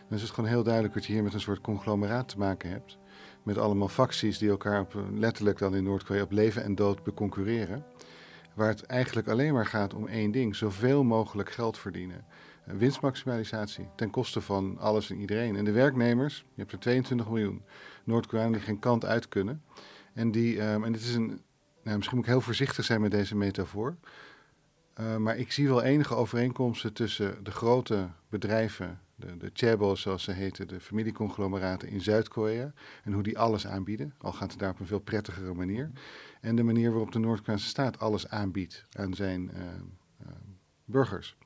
dan 0.08 0.18
is 0.18 0.22
het 0.22 0.32
gewoon 0.32 0.50
heel 0.50 0.64
duidelijk 0.64 0.94
dat 0.94 1.06
je 1.06 1.14
hier 1.14 1.24
met 1.24 1.34
een 1.34 1.40
soort 1.40 1.62
conglomeraat 1.62 2.28
te 2.28 2.38
maken 2.38 2.70
hebt. 2.70 2.98
Met 3.44 3.58
allemaal 3.58 3.88
facties 3.88 4.38
die 4.38 4.50
elkaar 4.50 4.82
op, 4.82 4.96
letterlijk 5.14 5.58
dan 5.58 5.76
in 5.76 5.84
Noord-Korea 5.84 6.24
op 6.24 6.32
leven 6.32 6.64
en 6.64 6.76
dood 6.76 7.04
beconcurreren. 7.04 7.86
Waar 8.54 8.68
het 8.68 8.86
eigenlijk 8.86 9.28
alleen 9.28 9.54
maar 9.54 9.66
gaat 9.66 9.94
om 9.94 10.08
één 10.08 10.32
ding: 10.32 10.56
zoveel 10.56 11.04
mogelijk 11.04 11.52
geld 11.52 11.78
verdienen. 11.78 12.26
Eh, 12.66 12.76
Winstmaximalisatie 12.76 13.88
ten 13.96 14.10
koste 14.10 14.42
van 14.42 14.78
alles 14.78 15.10
en 15.10 15.20
iedereen. 15.20 15.56
En 15.56 15.66
de 15.66 15.72
werknemers, 15.72 16.38
je 16.38 16.60
hebt 16.60 16.72
er 16.72 16.80
22 16.80 17.28
miljoen 17.28 17.62
Noord-Koreanen 18.04 18.54
die 18.54 18.62
geen 18.62 18.80
kant 18.80 19.06
uit 19.06 19.28
kunnen. 19.28 19.64
En, 20.14 20.32
die, 20.32 20.60
ehm, 20.60 20.84
en 20.84 20.92
dit 20.92 21.02
is 21.02 21.16
een, 21.16 21.42
nou, 21.84 21.98
misschien 21.98 22.18
moet 22.18 22.26
ik 22.26 22.32
heel 22.32 22.42
voorzichtig 22.42 22.86
zijn 22.86 23.02
met 23.02 23.12
deze 23.12 23.36
metafoor. 23.36 23.96
Uh, 25.00 25.18
maar 25.18 25.38
ik 25.38 25.52
zie 25.52 25.68
wel 25.68 25.82
enige 25.82 26.16
overeenkomsten 26.16 26.94
tussen 26.94 27.44
de 27.44 27.52
grote 27.52 28.10
bedrijven, 28.30 29.00
de, 29.16 29.38
de 29.38 29.50
chaebols 29.54 30.02
zoals 30.02 30.24
ze 30.24 30.32
heten, 30.32 30.68
de 30.68 30.80
familieconglomeraten 30.80 31.88
in 31.88 32.02
Zuid-Korea, 32.02 32.74
en 33.04 33.14
hoe 33.14 33.24
die 33.24 33.40
alles 33.40 33.68
aanbieden, 33.68 34.14
al 34.18 34.34
gaat 34.34 34.52
het 34.52 34.60
daar 34.60 34.70
op 34.70 34.80
een 34.80 34.86
veel 34.86 35.00
prettigere 35.00 35.54
manier, 35.54 35.92
en 36.42 36.56
de 36.56 36.64
manier 36.64 36.90
waarop 36.90 37.12
de 37.12 37.20
Noord-Koreaanse 37.20 37.68
staat 37.68 38.00
alles 38.00 38.28
aanbiedt 38.28 38.86
aan 38.92 39.14
zijn 39.14 39.52
uh, 39.54 39.62
uh, 40.22 40.28
burgers, 40.86 41.38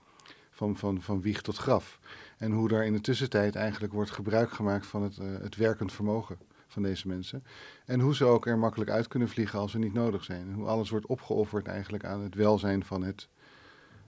van, 0.55 0.77
van, 0.77 1.01
van 1.01 1.21
wieg 1.21 1.41
tot 1.41 1.57
graf. 1.57 1.99
En 2.37 2.51
hoe 2.51 2.67
daar 2.67 2.85
in 2.85 2.93
de 2.93 3.01
tussentijd 3.01 3.55
eigenlijk 3.55 3.93
wordt 3.93 4.11
gebruik 4.11 4.51
gemaakt 4.51 4.85
van 4.85 5.03
het, 5.03 5.17
het 5.17 5.55
werkend 5.55 5.93
vermogen 5.93 6.37
van 6.67 6.83
deze 6.83 7.07
mensen. 7.07 7.43
En 7.85 7.99
hoe 7.99 8.15
ze 8.15 8.25
ook 8.25 8.47
er 8.47 8.57
makkelijk 8.57 8.89
uit 8.89 9.07
kunnen 9.07 9.29
vliegen 9.29 9.59
als 9.59 9.71
ze 9.71 9.77
niet 9.77 9.93
nodig 9.93 10.23
zijn. 10.23 10.47
En 10.47 10.53
hoe 10.53 10.67
alles 10.67 10.89
wordt 10.89 11.05
opgeofferd 11.05 11.67
eigenlijk 11.67 12.05
aan 12.05 12.21
het 12.21 12.35
welzijn 12.35 12.85
van 12.85 13.03
het, 13.03 13.27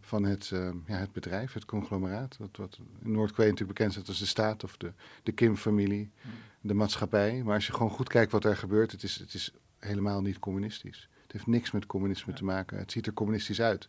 van 0.01 0.23
het, 0.23 0.49
uh, 0.53 0.69
ja, 0.85 0.95
het 0.95 1.11
bedrijf, 1.11 1.53
het 1.53 1.65
conglomeraat. 1.65 2.35
Dat 2.39 2.57
wat 2.57 2.79
in 3.03 3.11
Noord-Korea 3.11 3.49
natuurlijk 3.49 3.77
bekend 3.77 3.93
staat 3.93 4.07
als 4.07 4.19
de 4.19 4.25
staat 4.25 4.63
of 4.63 4.77
de, 4.77 4.91
de 5.23 5.31
Kim-familie, 5.31 6.11
de 6.61 6.73
maatschappij. 6.73 7.41
Maar 7.43 7.55
als 7.55 7.67
je 7.67 7.73
gewoon 7.73 7.91
goed 7.91 8.09
kijkt 8.09 8.31
wat 8.31 8.45
er 8.45 8.57
gebeurt, 8.57 8.91
het 8.91 9.03
is, 9.03 9.15
het 9.15 9.33
is 9.33 9.53
helemaal 9.79 10.21
niet 10.21 10.39
communistisch. 10.39 11.09
Het 11.23 11.31
heeft 11.31 11.47
niks 11.47 11.71
met 11.71 11.85
communisme 11.85 12.33
te 12.33 12.43
maken. 12.43 12.77
Het 12.77 12.91
ziet 12.91 13.07
er 13.07 13.13
communistisch 13.13 13.61
uit. 13.61 13.87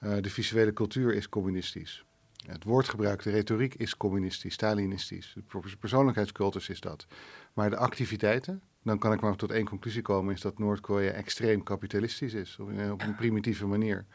Uh, 0.00 0.16
de 0.20 0.30
visuele 0.30 0.72
cultuur 0.72 1.14
is 1.14 1.28
communistisch. 1.28 2.04
Het 2.46 2.64
woordgebruik, 2.64 3.22
de 3.22 3.30
retoriek 3.30 3.74
is 3.74 3.96
communistisch, 3.96 4.54
Stalinistisch. 4.54 5.34
De 5.34 5.76
persoonlijkheidscultus 5.80 6.68
is 6.68 6.80
dat. 6.80 7.06
Maar 7.52 7.70
de 7.70 7.76
activiteiten, 7.76 8.62
dan 8.82 8.98
kan 8.98 9.12
ik 9.12 9.20
maar 9.20 9.36
tot 9.36 9.50
één 9.50 9.64
conclusie 9.64 10.02
komen, 10.02 10.34
is 10.34 10.40
dat 10.40 10.58
Noord-Korea 10.58 11.10
extreem 11.10 11.62
kapitalistisch 11.62 12.34
is, 12.34 12.58
op 12.58 12.68
een, 13.02 13.14
primitieve 13.16 13.66
manier. 13.66 14.06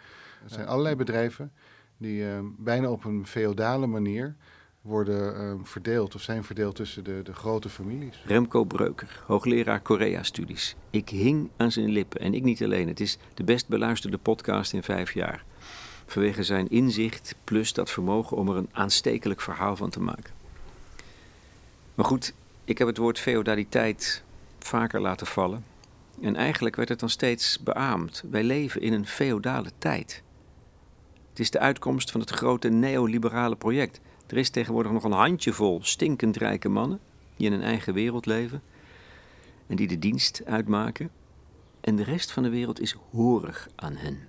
Er 0.43 0.49
zijn 0.49 0.67
allerlei 0.67 0.95
bedrijven 0.95 1.51
die 1.97 2.21
uh, 2.21 2.39
bijna 2.57 2.89
op 2.89 3.03
een 3.03 3.27
feodale 3.27 3.87
manier 3.87 4.35
worden 4.81 5.41
uh, 5.41 5.63
verdeeld 5.63 6.15
of 6.15 6.21
zijn 6.21 6.43
verdeeld 6.43 6.75
tussen 6.75 7.03
de, 7.03 7.21
de 7.23 7.33
grote 7.33 7.69
families. 7.69 8.23
Remco 8.25 8.63
Breuker, 8.63 9.23
hoogleraar 9.25 9.79
Korea-studies. 9.79 10.75
Ik 10.89 11.09
hing 11.09 11.49
aan 11.57 11.71
zijn 11.71 11.89
lippen 11.89 12.19
en 12.19 12.33
ik 12.33 12.43
niet 12.43 12.63
alleen. 12.63 12.87
Het 12.87 12.99
is 12.99 13.17
de 13.33 13.43
best 13.43 13.67
beluisterde 13.67 14.17
podcast 14.17 14.73
in 14.73 14.83
vijf 14.83 15.13
jaar. 15.13 15.45
Vanwege 16.09 16.43
zijn 16.43 16.69
inzicht 16.69 17.35
plus 17.43 17.73
dat 17.73 17.89
vermogen 17.89 18.37
om 18.37 18.49
er 18.49 18.55
een 18.55 18.69
aanstekelijk 18.71 19.41
verhaal 19.41 19.75
van 19.75 19.89
te 19.89 20.01
maken. 20.01 20.33
Maar 21.95 22.05
goed, 22.05 22.33
ik 22.63 22.77
heb 22.77 22.87
het 22.87 22.97
woord 22.97 23.19
feodaliteit 23.19 24.23
vaker 24.59 25.01
laten 25.01 25.27
vallen. 25.27 25.65
En 26.21 26.35
eigenlijk 26.35 26.75
werd 26.75 26.89
het 26.89 26.99
dan 26.99 27.09
steeds 27.09 27.59
beaamd. 27.59 28.23
Wij 28.29 28.43
leven 28.43 28.81
in 28.81 28.93
een 28.93 29.07
feodale 29.07 29.71
tijd. 29.77 30.23
Het 31.29 31.39
is 31.39 31.51
de 31.51 31.59
uitkomst 31.59 32.11
van 32.11 32.19
het 32.19 32.29
grote 32.29 32.69
neoliberale 32.69 33.55
project. 33.55 33.99
Er 34.27 34.37
is 34.37 34.49
tegenwoordig 34.49 34.91
nog 34.91 35.03
een 35.03 35.11
handjevol 35.11 35.79
stinkend 35.83 36.37
rijke 36.37 36.69
mannen 36.69 36.99
die 37.35 37.47
in 37.47 37.53
een 37.53 37.61
eigen 37.61 37.93
wereld 37.93 38.25
leven 38.25 38.61
en 39.67 39.75
die 39.75 39.87
de 39.87 39.99
dienst 39.99 40.41
uitmaken. 40.45 41.11
En 41.81 41.95
de 41.95 42.03
rest 42.03 42.31
van 42.31 42.43
de 42.43 42.49
wereld 42.49 42.79
is 42.79 42.95
horig 43.11 43.69
aan 43.75 43.95
hen. 43.95 44.28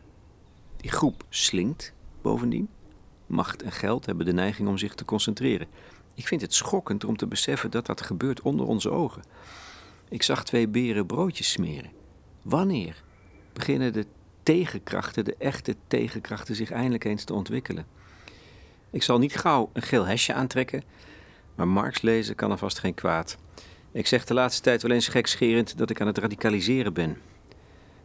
Die 0.81 0.91
groep 0.91 1.25
slinkt 1.29 1.93
bovendien. 2.23 2.69
Macht 3.27 3.63
en 3.63 3.73
geld 3.73 4.07
hebben 4.07 4.27
de 4.27 4.33
neiging 4.33 4.69
om 4.69 4.79
zich 4.79 4.95
te 4.95 5.05
concentreren. 5.05 5.67
Ik 6.15 6.27
vind 6.27 6.41
het 6.41 6.55
schokkend 6.55 7.05
om 7.05 7.17
te 7.17 7.27
beseffen 7.27 7.71
dat 7.71 7.87
dat 7.87 8.01
gebeurt 8.01 8.41
onder 8.41 8.67
onze 8.67 8.91
ogen. 8.91 9.23
Ik 10.09 10.23
zag 10.23 10.45
twee 10.45 10.69
beren 10.69 11.07
broodjes 11.07 11.51
smeren. 11.51 11.91
Wanneer 12.43 13.03
beginnen 13.53 13.93
de 13.93 14.07
tegenkrachten, 14.43 15.25
de 15.25 15.37
echte 15.39 15.77
tegenkrachten, 15.87 16.55
zich 16.55 16.71
eindelijk 16.71 17.05
eens 17.05 17.25
te 17.25 17.35
ontwikkelen? 17.35 17.87
Ik 18.91 19.03
zal 19.03 19.19
niet 19.19 19.37
gauw 19.37 19.71
een 19.73 19.83
geel 19.83 20.07
hesje 20.07 20.35
aantrekken, 20.35 20.83
maar 21.55 21.69
Marx 21.69 22.03
lezen 22.03 22.35
kan 22.35 22.51
er 22.51 22.59
vast 22.59 22.79
geen 22.79 22.95
kwaad. 22.95 23.39
Ik 23.93 24.07
zeg 24.07 24.25
de 24.25 24.35
laatste 24.35 24.63
tijd 24.63 24.83
wel 24.83 24.91
eens 24.91 25.09
gekscherend 25.09 25.79
dat 25.79 25.91
ik 25.91 26.01
aan 26.01 26.07
het 26.07 26.19
radicaliseren 26.19 26.93
ben. 26.93 27.17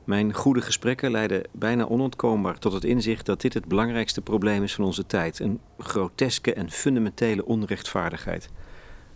Mijn 0.06 0.34
goede 0.34 0.62
gesprekken 0.62 1.12
leiden 1.12 1.44
bijna 1.52 1.86
onontkoombaar 1.86 2.60
tot 2.60 2.74
het 2.74 2.84
inzicht 2.84 3.26
dat 3.26 3.42
dit 3.42 3.54
het 3.54 3.66
belangrijkste 3.66 4.22
probleem 4.22 4.64
is 4.64 4.76
van 4.76 4.86
onze 4.86 5.06
tijd: 5.06 5.40
een 5.40 5.60
groteske 5.78 6.54
en 6.54 6.72
fundamentele 6.72 7.46
onrechtvaardigheid. 7.46 8.50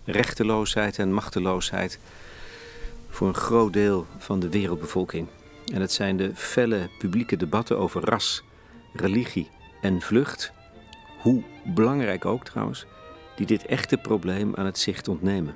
Rechteloosheid 0.03 0.99
en 0.99 1.13
machteloosheid 1.13 1.99
voor 3.09 3.27
een 3.27 3.33
groot 3.33 3.73
deel 3.73 4.05
van 4.17 4.39
de 4.39 4.49
wereldbevolking. 4.49 5.27
En 5.73 5.81
het 5.81 5.91
zijn 5.91 6.17
de 6.17 6.31
felle 6.35 6.89
publieke 6.99 7.37
debatten 7.37 7.77
over 7.77 8.03
ras, 8.03 8.43
religie 8.93 9.49
en 9.81 10.01
vlucht, 10.01 10.51
hoe 11.21 11.43
belangrijk 11.65 12.25
ook 12.25 12.45
trouwens, 12.45 12.85
die 13.35 13.45
dit 13.45 13.65
echte 13.65 13.97
probleem 13.97 14.55
aan 14.55 14.65
het 14.65 14.79
zicht 14.79 15.07
ontnemen. 15.07 15.55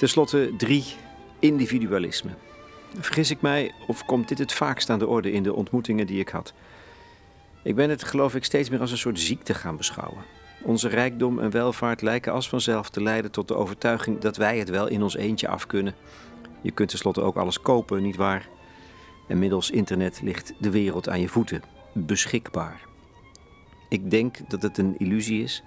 Ten 0.00 0.08
slotte 0.08 0.52
drie, 0.56 0.84
individualisme. 1.38 2.30
Vergis 2.98 3.30
ik 3.30 3.40
mij 3.40 3.72
of 3.86 4.04
komt 4.04 4.28
dit 4.28 4.38
het 4.38 4.52
vaakst 4.52 4.90
aan 4.90 4.98
de 4.98 5.06
orde 5.06 5.32
in 5.32 5.42
de 5.42 5.54
ontmoetingen 5.54 6.06
die 6.06 6.20
ik 6.20 6.28
had? 6.28 6.52
Ik 7.62 7.74
ben 7.74 7.90
het 7.90 8.04
geloof 8.04 8.34
ik 8.34 8.44
steeds 8.44 8.70
meer 8.70 8.80
als 8.80 8.90
een 8.90 8.98
soort 8.98 9.20
ziekte 9.20 9.54
gaan 9.54 9.76
beschouwen. 9.76 10.24
Onze 10.62 10.88
rijkdom 10.88 11.38
en 11.38 11.50
welvaart 11.50 12.02
lijken 12.02 12.32
als 12.32 12.48
vanzelf 12.48 12.90
te 12.90 13.02
leiden 13.02 13.30
tot 13.30 13.48
de 13.48 13.54
overtuiging 13.54 14.18
dat 14.18 14.36
wij 14.36 14.58
het 14.58 14.68
wel 14.68 14.86
in 14.86 15.02
ons 15.02 15.16
eentje 15.16 15.48
af 15.48 15.66
kunnen. 15.66 15.94
Je 16.60 16.70
kunt 16.70 16.88
tenslotte 16.88 17.20
ook 17.20 17.36
alles 17.36 17.60
kopen, 17.60 18.02
nietwaar? 18.02 18.48
En 19.28 19.38
middels 19.38 19.70
internet 19.70 20.20
ligt 20.22 20.52
de 20.58 20.70
wereld 20.70 21.08
aan 21.08 21.20
je 21.20 21.28
voeten, 21.28 21.62
beschikbaar. 21.92 22.80
Ik 23.88 24.10
denk 24.10 24.50
dat 24.50 24.62
het 24.62 24.78
een 24.78 24.98
illusie 24.98 25.42
is 25.42 25.62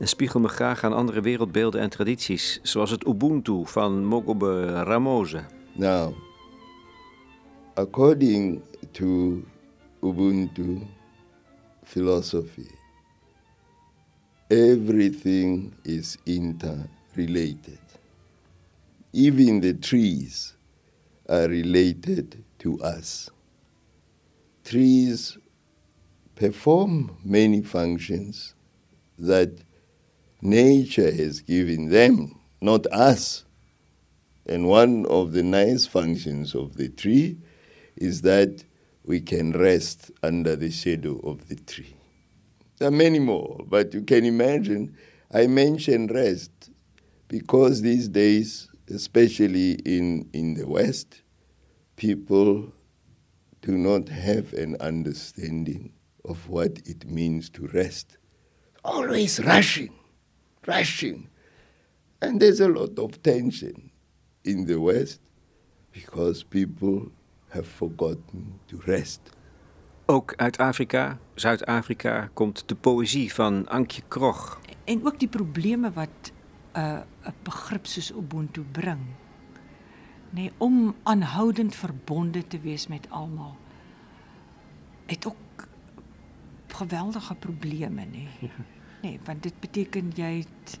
en 0.00 0.08
spiegel 0.08 0.40
me 0.40 0.48
graag 0.48 0.84
aan 0.84 0.92
andere 0.92 1.20
wereldbeelden 1.20 1.80
en 1.80 1.90
tradities, 1.90 2.60
zoals 2.62 2.90
het 2.90 3.06
Ubuntu 3.06 3.66
van 3.66 4.04
Mogobe 4.04 4.82
Ramose. 4.82 5.44
Now, 5.74 6.14
according 7.74 8.62
to 8.90 9.42
Ubuntu 10.00 10.78
philosophy, 11.82 12.70
everything 14.46 15.72
is 15.82 16.16
interrelated. 16.24 17.80
Even 19.10 19.60
the 19.60 19.78
trees 19.78 20.56
are 21.26 21.46
related 21.46 22.36
to 22.56 22.78
us. 22.98 23.30
Trees 24.62 25.38
perform 26.34 27.10
many 27.22 27.62
functions 27.62 28.54
that 29.26 29.48
nature 30.42 31.10
has 31.10 31.40
given 31.40 31.90
them, 31.90 32.38
not 32.60 32.86
us. 32.86 33.44
And 34.46 34.68
one 34.68 35.06
of 35.06 35.32
the 35.32 35.42
nice 35.42 35.86
functions 35.86 36.54
of 36.54 36.76
the 36.76 36.88
tree 36.88 37.38
is 37.96 38.22
that 38.22 38.64
we 39.04 39.20
can 39.20 39.52
rest 39.52 40.10
under 40.22 40.56
the 40.56 40.70
shadow 40.70 41.18
of 41.20 41.48
the 41.48 41.56
tree. 41.56 41.94
There 42.78 42.88
are 42.88 42.92
many 42.92 43.18
more, 43.18 43.60
but 43.68 43.92
you 43.92 44.02
can 44.02 44.24
imagine 44.24 44.96
I 45.32 45.46
mention 45.46 46.08
rest 46.08 46.70
because 47.28 47.82
these 47.82 48.08
days, 48.08 48.68
especially 48.88 49.72
in, 49.84 50.28
in 50.32 50.54
the 50.54 50.66
West, 50.66 51.22
people 51.96 52.72
do 53.62 53.72
not 53.76 54.08
have 54.08 54.52
an 54.54 54.76
understanding 54.80 55.92
of 56.24 56.48
what 56.48 56.78
it 56.86 57.06
means 57.06 57.50
to 57.50 57.68
rest. 57.68 58.16
Always 58.84 59.38
rushing 59.44 59.92
rushing. 60.60 61.28
And 62.18 62.40
there's 62.40 62.60
a 62.60 62.68
lot 62.68 62.98
of 62.98 63.20
tension 63.20 63.90
in 64.42 64.66
the 64.66 64.80
West 64.80 65.20
because 65.92 66.44
people 66.44 67.10
have 67.48 67.66
forgotten 67.66 68.60
to 68.66 68.78
rest. 68.84 69.20
Ook 70.06 70.34
uit 70.36 70.58
Afrika, 70.58 71.18
Zuid-Afrika, 71.34 72.30
komt 72.32 72.68
de 72.68 72.74
poëzie 72.74 73.34
van 73.34 73.68
Ankje 73.68 74.02
Krog. 74.08 74.60
En 74.84 75.06
ook 75.06 75.18
die 75.18 75.28
probleme 75.28 75.90
wat 75.92 76.32
uh, 76.76 77.00
'n 77.24 77.34
begrip 77.42 77.86
soos 77.86 78.10
Ubuntu 78.12 78.62
bring. 78.72 79.00
Nee, 80.30 80.52
om 80.56 80.94
aanhoudend 81.02 81.74
verbonde 81.74 82.46
te 82.46 82.60
wees 82.60 82.86
met 82.86 83.10
almal. 83.10 83.56
Het 85.06 85.26
ook 85.26 85.68
geweldige 86.66 87.34
probleme, 87.34 88.04
nee. 88.04 88.28
Nee, 89.02 89.20
want 89.24 89.42
dit 89.42 89.60
beteken 89.60 90.12
jy 90.14 90.36
het 90.44 90.78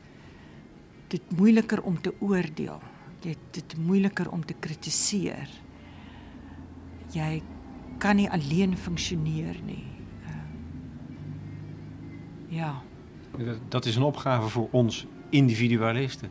dit 1.06 1.22
moeiliker 1.36 1.82
om 1.82 2.00
te 2.00 2.14
oordeel. 2.18 2.80
Jy 3.20 3.28
het 3.28 3.50
dit 3.50 3.76
moeiliker 3.76 4.30
om 4.30 4.44
te 4.44 4.54
kritiseer. 4.54 5.48
jy 7.10 7.42
kan 7.98 8.16
nie 8.16 8.30
alleen 8.30 8.76
funksioneer 8.76 9.56
nie. 9.64 9.84
Uh, 10.22 10.28
ja. 12.48 12.82
Dat, 13.38 13.58
dat 13.68 13.84
is 13.84 13.96
een 13.96 14.02
opgave 14.02 14.48
voor 14.48 14.68
ons 14.70 15.06
individualisten. 15.28 16.30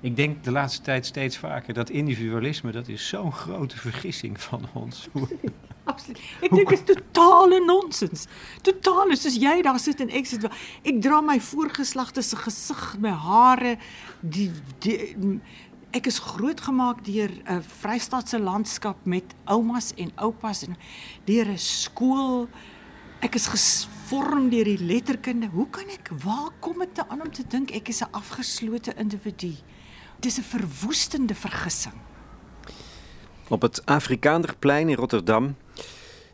Ik 0.00 0.16
denk 0.16 0.44
de 0.44 0.50
laatste 0.50 0.82
tijd 0.82 1.06
steeds 1.06 1.38
vaker 1.38 1.74
dat 1.74 1.90
individualisme, 1.90 2.72
dat 2.72 2.88
is 2.88 3.08
zo'n 3.08 3.32
grote 3.32 3.78
vergissing 3.78 4.40
van 4.40 4.62
ons. 4.72 5.08
Absoluut. 5.86 6.18
Ek 6.42 6.50
dink 6.50 6.72
dit 6.72 6.78
is 6.78 6.84
totale 6.88 7.60
nonsens. 7.62 8.26
Totaal 8.66 9.12
is 9.14 9.22
soos 9.22 9.36
jy 9.38 9.60
daar 9.62 9.78
sit 9.78 10.00
en 10.02 10.10
ek 10.10 10.26
sit 10.26 10.42
wel. 10.42 10.54
Ek 10.82 10.98
dra 11.02 11.20
my 11.22 11.38
voorgeslagte 11.38 12.24
se 12.26 12.38
gesig, 12.40 12.82
my 13.02 13.12
hare, 13.14 13.76
die, 14.20 14.48
die 14.82 14.98
ek 15.94 16.08
is 16.10 16.18
grootgemaak 16.20 17.04
deur 17.06 17.30
'n 17.30 17.62
Vrystaatse 17.62 18.38
landskap 18.38 19.06
met 19.06 19.34
oumas 19.46 19.92
en 19.96 20.10
oupas 20.16 20.66
en 20.66 20.76
deur 21.24 21.46
'n 21.46 21.58
skool. 21.58 22.48
Ek 23.22 23.34
is 23.34 23.46
gevorm 23.46 24.50
deur 24.50 24.64
die 24.64 24.82
letterkunde. 24.82 25.48
Hoe 25.54 25.70
kan 25.70 25.88
ek 25.88 26.10
waar 26.24 26.50
kom 26.60 26.78
dit 26.78 26.98
aan 27.08 27.22
om 27.22 27.30
te 27.30 27.44
dink 27.46 27.70
ek 27.70 27.88
is 27.88 28.02
'n 28.02 28.10
afgeslote 28.10 28.92
individu? 28.98 29.54
Dit 30.20 30.32
is 30.32 30.38
'n 30.38 30.42
verwoestende 30.42 31.34
vergissing. 31.34 31.94
Op 33.48 33.62
het 33.62 33.86
Afrikaanderplein 33.86 34.88
in 34.88 34.96
Rotterdam, 34.96 35.56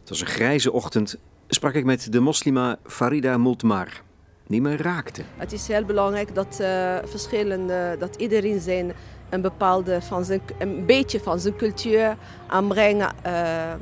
het 0.03 0.11
was 0.11 0.21
een 0.21 0.27
grijze 0.27 0.73
ochtend, 0.73 1.17
sprak 1.49 1.75
ik 1.75 1.85
met 1.85 2.13
de 2.13 2.21
moslima 2.21 2.79
Farida 2.87 3.39
Multmar, 3.39 4.03
die 4.47 4.61
me 4.61 4.77
raakte. 4.77 5.23
Het 5.37 5.53
is 5.53 5.69
heel 5.69 5.85
belangrijk 5.85 6.35
dat 6.35 6.59
uh, 6.61 6.97
verschillende, 7.05 7.97
dat 7.99 8.17
iedereen 8.17 8.61
zijn 8.61 8.93
een 9.31 9.41
bepaalde 9.41 10.03
van 10.03 10.25
zijn, 10.25 10.41
een 10.59 10.87
beetje 10.87 11.21
van 11.21 11.41
zijn 11.41 11.57
cultuur 11.57 12.17
aanbrengen, 12.47 13.15
uh, 13.27 13.73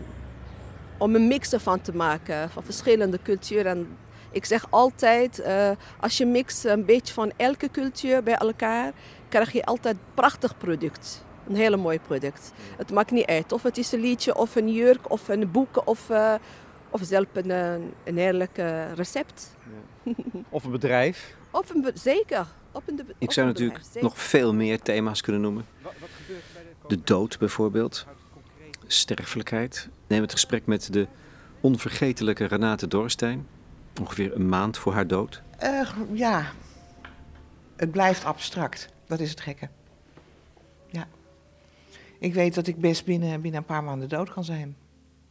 om 0.98 1.14
een 1.14 1.28
mix 1.28 1.52
ervan 1.52 1.80
te 1.80 1.96
maken 1.96 2.50
van 2.50 2.62
verschillende 2.62 3.18
culturen. 3.22 3.66
En 3.66 3.86
ik 4.30 4.44
zeg 4.44 4.66
altijd, 4.70 5.40
uh, 5.40 5.70
als 6.00 6.18
je 6.18 6.26
mixt 6.26 6.64
een 6.64 6.84
beetje 6.84 7.14
van 7.14 7.32
elke 7.36 7.70
cultuur 7.70 8.22
bij 8.22 8.34
elkaar, 8.34 8.92
krijg 9.28 9.52
je 9.52 9.64
altijd 9.64 9.94
een 9.94 10.14
prachtig 10.14 10.58
product. 10.58 11.24
Een 11.50 11.56
hele 11.56 11.76
mooi 11.76 12.00
product. 12.00 12.52
Het 12.76 12.90
maakt 12.90 13.10
niet 13.10 13.26
uit 13.26 13.52
of 13.52 13.62
het 13.62 13.78
is 13.78 13.92
een 13.92 14.00
liedje 14.00 14.36
of 14.36 14.56
een 14.56 14.72
jurk 14.72 15.10
of 15.10 15.28
een 15.28 15.50
boek 15.50 15.86
of, 15.86 16.08
uh, 16.10 16.34
of 16.90 17.00
zelfs 17.04 17.28
een, 17.32 17.50
een 18.04 18.16
heerlijk 18.16 18.58
uh, 18.58 18.92
recept. 18.92 19.54
Ja. 20.04 20.12
Of 20.48 20.64
een 20.64 20.70
bedrijf. 20.70 21.34
Of 21.50 21.70
een 21.70 21.80
be 21.80 21.92
zeker. 21.94 22.46
Op 22.72 22.82
een, 22.86 23.00
Ik 23.18 23.32
zou 23.32 23.46
een 23.46 23.52
natuurlijk 23.52 23.80
bedrijf, 23.82 24.04
nog 24.04 24.18
veel 24.18 24.54
meer 24.54 24.80
thema's 24.80 25.20
kunnen 25.20 25.40
noemen. 25.40 25.66
De 26.86 27.00
dood 27.04 27.38
bijvoorbeeld. 27.38 28.06
Sterfelijkheid. 28.86 29.88
Neem 30.06 30.22
het 30.22 30.32
gesprek 30.32 30.66
met 30.66 30.92
de 30.92 31.06
onvergetelijke 31.60 32.44
Renate 32.44 32.88
Dorstein. 32.88 33.46
Ongeveer 34.00 34.34
een 34.34 34.48
maand 34.48 34.78
voor 34.78 34.92
haar 34.92 35.06
dood. 35.06 35.42
Uh, 35.62 35.88
ja, 36.12 36.52
het 37.76 37.90
blijft 37.90 38.24
abstract. 38.24 38.88
Dat 39.06 39.20
is 39.20 39.30
het 39.30 39.40
gekke. 39.40 39.68
Ik 42.20 42.34
weet 42.34 42.54
dat 42.54 42.66
ik 42.66 42.80
best 42.80 43.04
binnen, 43.04 43.40
binnen 43.40 43.60
een 43.60 43.66
paar 43.66 43.84
maanden 43.84 44.08
dood 44.08 44.32
kan 44.32 44.44
zijn. 44.44 44.76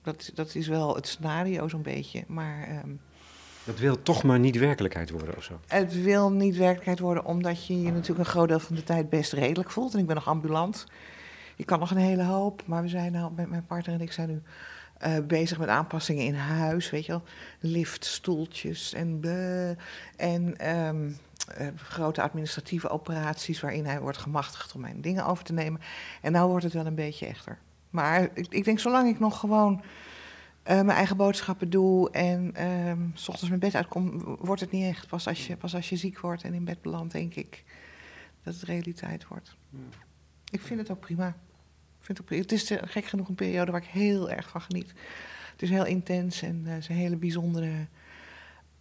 Dat, 0.01 0.31
dat 0.33 0.55
is 0.55 0.67
wel 0.67 0.95
het 0.95 1.07
scenario 1.07 1.67
zo'n 1.67 1.81
beetje. 1.81 2.23
Maar 2.27 2.81
um, 2.83 2.99
Dat 3.63 3.79
wil 3.79 4.01
toch 4.01 4.23
maar 4.23 4.39
niet 4.39 4.57
werkelijkheid 4.57 5.09
worden 5.09 5.37
of 5.37 5.43
zo. 5.43 5.59
het 5.67 6.01
wil 6.01 6.31
niet 6.31 6.55
werkelijkheid 6.55 6.99
worden 6.99 7.25
omdat 7.25 7.65
je 7.65 7.81
je 7.81 7.91
natuurlijk 7.91 8.19
een 8.19 8.33
groot 8.33 8.47
deel 8.47 8.59
van 8.59 8.75
de 8.75 8.83
tijd 8.83 9.09
best 9.09 9.33
redelijk 9.33 9.71
voelt. 9.71 9.93
En 9.93 9.99
ik 9.99 10.05
ben 10.05 10.15
nog 10.15 10.27
ambulant. 10.27 10.85
Ik 11.55 11.65
kan 11.65 11.79
nog 11.79 11.91
een 11.91 11.97
hele 11.97 12.23
hoop. 12.23 12.63
Maar 12.65 12.81
we 12.81 12.87
zijn 12.87 13.11
nou 13.11 13.31
met 13.35 13.49
mijn 13.49 13.65
partner 13.65 13.95
en 13.95 14.01
ik 14.01 14.11
zijn 14.11 14.29
nu 14.29 14.41
uh, 15.07 15.17
bezig 15.27 15.57
met 15.57 15.67
aanpassingen 15.67 16.25
in 16.25 16.35
huis. 16.35 16.89
Weet 16.89 17.05
je 17.05 17.11
wel, 17.11 17.23
lift, 17.59 18.05
stoeltjes 18.05 18.93
en... 18.93 19.19
bleh. 19.19 19.69
en 20.15 20.69
um, 20.87 21.17
uh, 21.59 21.67
grote 21.75 22.21
administratieve 22.21 22.89
operaties 22.89 23.59
waarin 23.59 23.85
hij 23.85 24.01
wordt 24.01 24.17
gemachtigd 24.17 24.73
om 24.75 24.81
mijn 24.81 25.01
dingen 25.01 25.25
over 25.25 25.43
te 25.43 25.53
nemen. 25.53 25.81
En 26.21 26.31
nou 26.31 26.49
wordt 26.49 26.63
het 26.63 26.73
wel 26.73 26.85
een 26.85 26.95
beetje 26.95 27.25
echter. 27.25 27.57
Maar 27.89 28.29
ik, 28.33 28.47
ik 28.49 28.63
denk, 28.63 28.79
zolang 28.79 29.09
ik 29.09 29.19
nog 29.19 29.39
gewoon 29.39 29.73
uh, 29.73 29.83
mijn 30.63 30.89
eigen 30.89 31.17
boodschappen 31.17 31.69
doe 31.69 32.11
en 32.11 32.65
um, 32.87 33.11
s 33.13 33.27
ochtends 33.27 33.49
mijn 33.49 33.59
bed 33.59 33.75
uitkom, 33.75 34.23
wordt 34.39 34.61
het 34.61 34.71
niet 34.71 34.85
echt. 34.85 35.07
Pas 35.07 35.27
als, 35.27 35.47
je, 35.47 35.57
pas 35.57 35.75
als 35.75 35.89
je 35.89 35.95
ziek 35.95 36.19
wordt 36.19 36.43
en 36.43 36.53
in 36.53 36.63
bed 36.63 36.81
belandt, 36.81 37.13
denk 37.13 37.35
ik 37.35 37.63
dat 38.43 38.53
het 38.53 38.63
realiteit 38.63 39.27
wordt. 39.27 39.55
Ja. 39.69 39.79
Ik 40.51 40.61
vind 40.61 40.79
het 40.79 40.91
ook 40.91 40.99
prima. 40.99 41.27
Ik 41.27 42.05
vind 42.05 42.17
het, 42.17 42.21
ook 42.21 42.25
prima. 42.25 42.41
het 42.41 42.51
is 42.51 42.71
uh, 42.71 42.77
gek 42.81 43.05
genoeg 43.05 43.27
een 43.27 43.35
periode 43.35 43.71
waar 43.71 43.81
ik 43.81 43.87
heel 43.87 44.29
erg 44.29 44.49
van 44.49 44.61
geniet. 44.61 44.93
Het 45.51 45.61
is 45.61 45.69
heel 45.69 45.85
intens 45.85 46.41
en 46.41 46.65
het 46.65 46.81
is 46.81 46.89
een 46.89 46.95
hele 46.95 47.15
bijzondere 47.15 47.87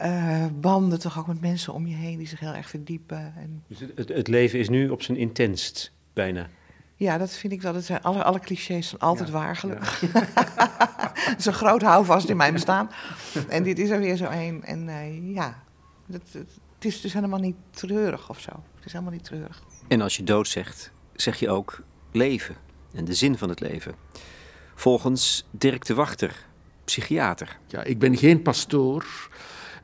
uh, 0.03 0.47
banden 0.61 1.01
toch 1.01 1.19
ook 1.19 1.27
met 1.27 1.41
mensen 1.41 1.75
om 1.75 1.87
je 1.87 1.95
heen 1.95 2.19
die 2.19 2.27
zich 2.27 2.41
heel 2.41 2.55
erg 2.55 2.69
verdiepen. 2.69 3.35
En... 3.37 3.65
Dus 3.67 3.81
het, 3.95 4.09
het, 4.09 4.29
leven 4.29 4.59
is 4.59 4.69
nu 4.69 4.89
op 4.89 5.03
zijn 5.03 5.19
intenst, 5.19 5.93
bijna. 6.13 6.49
Ja, 6.97 7.19
dat 7.19 7.33
vind 7.33 7.53
ik 7.53 7.63
wel. 7.63 7.73
Dat 7.73 7.85
zijn 7.85 8.03
alle, 8.03 8.25
alle 8.25 8.41
clichés 8.41 8.89
zijn 8.89 9.01
altijd 9.01 9.29
ja, 9.29 9.35
waar, 9.35 9.57
gelukkig. 9.57 10.13
Ja. 10.13 10.29
Een 11.45 11.53
groot 11.53 11.83
houvast 11.83 12.29
in 12.29 12.37
mijn 12.37 12.53
bestaan. 12.53 12.91
En 13.49 13.63
dit 13.63 13.79
is 13.79 13.91
er 13.91 13.99
weer 13.99 14.17
zo 14.17 14.25
een. 14.25 14.65
En 14.65 14.89
uh, 14.89 15.35
ja, 15.35 15.63
het, 16.11 16.33
het, 16.33 16.85
is 16.85 17.01
dus 17.01 17.13
helemaal 17.13 17.39
niet 17.39 17.57
treurig 17.71 18.31
of 18.31 18.41
zo. 18.41 18.51
Het 18.75 18.85
is 18.85 18.93
helemaal 18.93 19.13
niet 19.13 19.25
treurig. 19.25 19.63
En 19.89 20.01
als 20.01 20.17
je 20.17 20.25
dood 20.25 20.49
zegt, 20.49 20.93
zeg 21.15 21.39
je 21.39 21.51
ook 21.51 21.83
leven 22.13 22.57
en 22.93 23.05
de 23.05 23.15
zin 23.15 23.39
van 23.39 23.49
het 23.49 23.61
leven. 23.61 23.95
Volgens 24.75 25.47
Dirk 25.51 25.85
de 25.85 25.95
Wachter, 25.95 26.47
psychiater. 26.85 27.59
Ja, 27.67 27.83
ik 27.83 27.99
ben 27.99 28.17
geen 28.17 28.43
pastoor. 28.43 29.07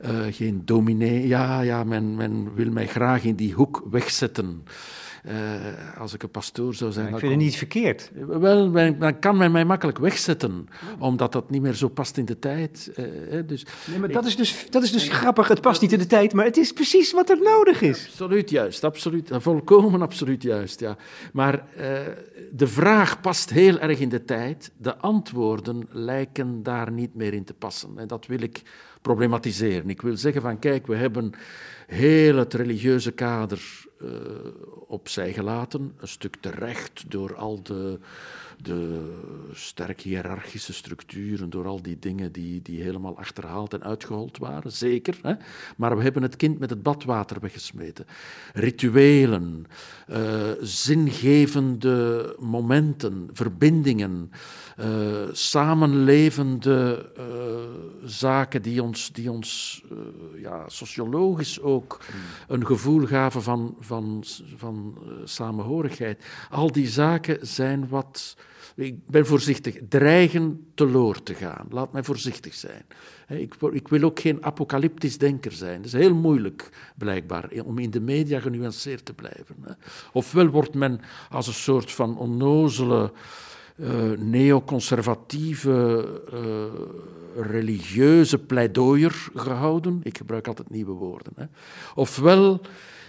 Uh, 0.05 0.11
geen 0.31 0.61
dominee. 0.65 1.27
Ja, 1.27 1.61
ja 1.61 1.83
men, 1.83 2.15
men 2.15 2.53
wil 2.53 2.71
mij 2.71 2.87
graag 2.87 3.23
in 3.23 3.35
die 3.35 3.53
hoek 3.53 3.83
wegzetten. 3.91 4.63
Uh, 5.27 5.99
als 5.99 6.13
ik 6.13 6.23
een 6.23 6.29
pastoor 6.29 6.75
zou 6.75 6.91
zijn. 6.91 7.05
Maar 7.05 7.13
ik 7.13 7.19
vind 7.19 7.31
het 7.31 7.41
niet 7.41 7.55
verkeerd. 7.55 8.11
Wel, 8.27 8.69
men, 8.69 8.99
dan 8.99 9.19
kan 9.19 9.37
men 9.37 9.51
mij 9.51 9.65
makkelijk 9.65 9.97
wegzetten, 9.97 10.67
omdat 10.99 11.31
dat 11.31 11.49
niet 11.49 11.61
meer 11.61 11.73
zo 11.73 11.87
past 11.87 12.17
in 12.17 12.25
de 12.25 12.39
tijd. 12.39 12.91
Uh, 12.97 13.41
dus, 13.45 13.65
nee, 13.85 13.99
maar 13.99 14.11
dat 14.11 14.25
is 14.25 14.35
dus, 14.35 14.65
dat 14.69 14.83
is 14.83 14.91
dus 14.91 15.09
grappig. 15.09 15.47
Het 15.47 15.61
past 15.61 15.81
niet 15.81 15.91
in 15.91 15.99
de 15.99 16.05
tijd, 16.05 16.33
maar 16.33 16.45
het 16.45 16.57
is 16.57 16.71
precies 16.71 17.13
wat 17.13 17.29
er 17.29 17.39
nodig 17.41 17.81
is. 17.81 18.05
Absoluut 18.07 18.49
juist, 18.49 18.83
absoluut, 18.83 19.29
volkomen 19.31 20.01
absoluut 20.01 20.43
juist. 20.43 20.79
Ja. 20.79 20.97
Maar 21.33 21.65
de 22.51 22.67
vraag 22.67 23.21
past 23.21 23.49
heel 23.49 23.79
erg 23.79 23.99
in 23.99 24.09
de 24.09 24.25
tijd. 24.25 24.71
De 24.77 24.97
antwoorden 24.97 25.87
lijken 25.89 26.63
daar 26.63 26.91
niet 26.91 27.15
meer 27.15 27.33
in 27.33 27.43
te 27.43 27.53
passen. 27.53 27.89
En 27.95 28.07
dat 28.07 28.25
wil 28.25 28.41
ik 28.41 28.61
problematiseren. 29.05 29.89
Ik 29.89 30.01
wil 30.01 30.17
zeggen 30.17 30.41
van 30.41 30.59
kijk, 30.59 30.87
we 30.87 30.95
hebben 30.95 31.31
heel 31.87 32.37
het 32.37 32.53
religieuze 32.53 33.11
kader 33.11 33.85
uh, 34.01 34.09
opzij 34.87 35.33
gelaten, 35.33 35.93
een 35.97 36.07
stuk 36.07 36.35
terecht 36.39 37.03
door 37.07 37.35
al 37.35 37.63
de, 37.63 37.99
de 38.61 39.11
sterk 39.53 40.01
hiërarchische 40.01 40.73
structuren, 40.73 41.49
door 41.49 41.65
al 41.65 41.81
die 41.81 41.97
dingen 41.99 42.31
die, 42.31 42.61
die 42.61 42.81
helemaal 42.81 43.17
achterhaald 43.17 43.73
en 43.73 43.83
uitgehold 43.83 44.37
waren, 44.37 44.71
zeker. 44.71 45.17
Hè? 45.21 45.33
Maar 45.77 45.97
we 45.97 46.03
hebben 46.03 46.21
het 46.21 46.35
kind 46.35 46.59
met 46.59 46.69
het 46.69 46.83
badwater 46.83 47.39
weggesmeten. 47.39 48.05
Rituelen, 48.53 49.65
uh, 50.09 50.17
zingevende 50.61 52.35
momenten, 52.39 53.29
verbindingen, 53.33 54.31
samenlevende 55.31 57.11
uh, 57.17 57.23
zaken 58.09 58.61
die 58.61 58.83
ons, 58.83 59.11
die 59.11 59.31
ons 59.31 59.83
ja, 60.35 60.69
sociologisch 60.69 61.61
ook 61.61 61.99
een 62.47 62.65
gevoel 62.65 63.05
gaven 63.05 63.43
van, 63.43 63.75
van, 63.79 64.23
van 64.55 64.97
samenhorigheid. 65.23 66.25
Al 66.49 66.71
die 66.71 66.87
zaken 66.87 67.37
zijn 67.47 67.87
wat 67.87 68.35
ik 68.75 69.07
ben 69.07 69.25
voorzichtig, 69.25 69.77
dreigen 69.89 70.67
teloor 70.73 71.23
te 71.23 71.33
gaan. 71.33 71.67
Laat 71.69 71.91
mij 71.91 72.03
voorzichtig 72.03 72.53
zijn. 72.53 72.85
Ik, 73.27 73.55
ik, 73.71 73.87
wil 73.87 74.03
ook 74.03 74.19
geen 74.19 74.43
apocalyptisch 74.43 75.17
denker 75.17 75.51
zijn. 75.51 75.75
Het 75.75 75.85
is 75.85 75.93
heel 75.93 76.15
moeilijk, 76.15 76.69
blijkbaar, 76.95 77.49
om 77.65 77.77
in 77.77 77.91
de 77.91 77.99
media 77.99 78.39
genuanceerd 78.39 79.05
te 79.05 79.13
blijven. 79.13 79.55
Ofwel 80.13 80.47
wordt 80.47 80.73
men 80.73 81.01
als 81.29 81.47
een 81.47 81.53
soort 81.53 81.91
van 81.91 82.17
onnozele, 82.17 83.11
neoconservatieve, 84.17 86.07
uh, 86.33 86.65
religieuze 87.43 88.39
pleidooier 88.39 89.29
gehouden. 89.35 89.99
Ik 90.03 90.17
gebruik 90.17 90.47
altijd 90.47 90.69
nieuwe 90.69 90.91
woorden. 90.91 91.33
Hè. 91.35 91.45
Ofwel 91.95 92.61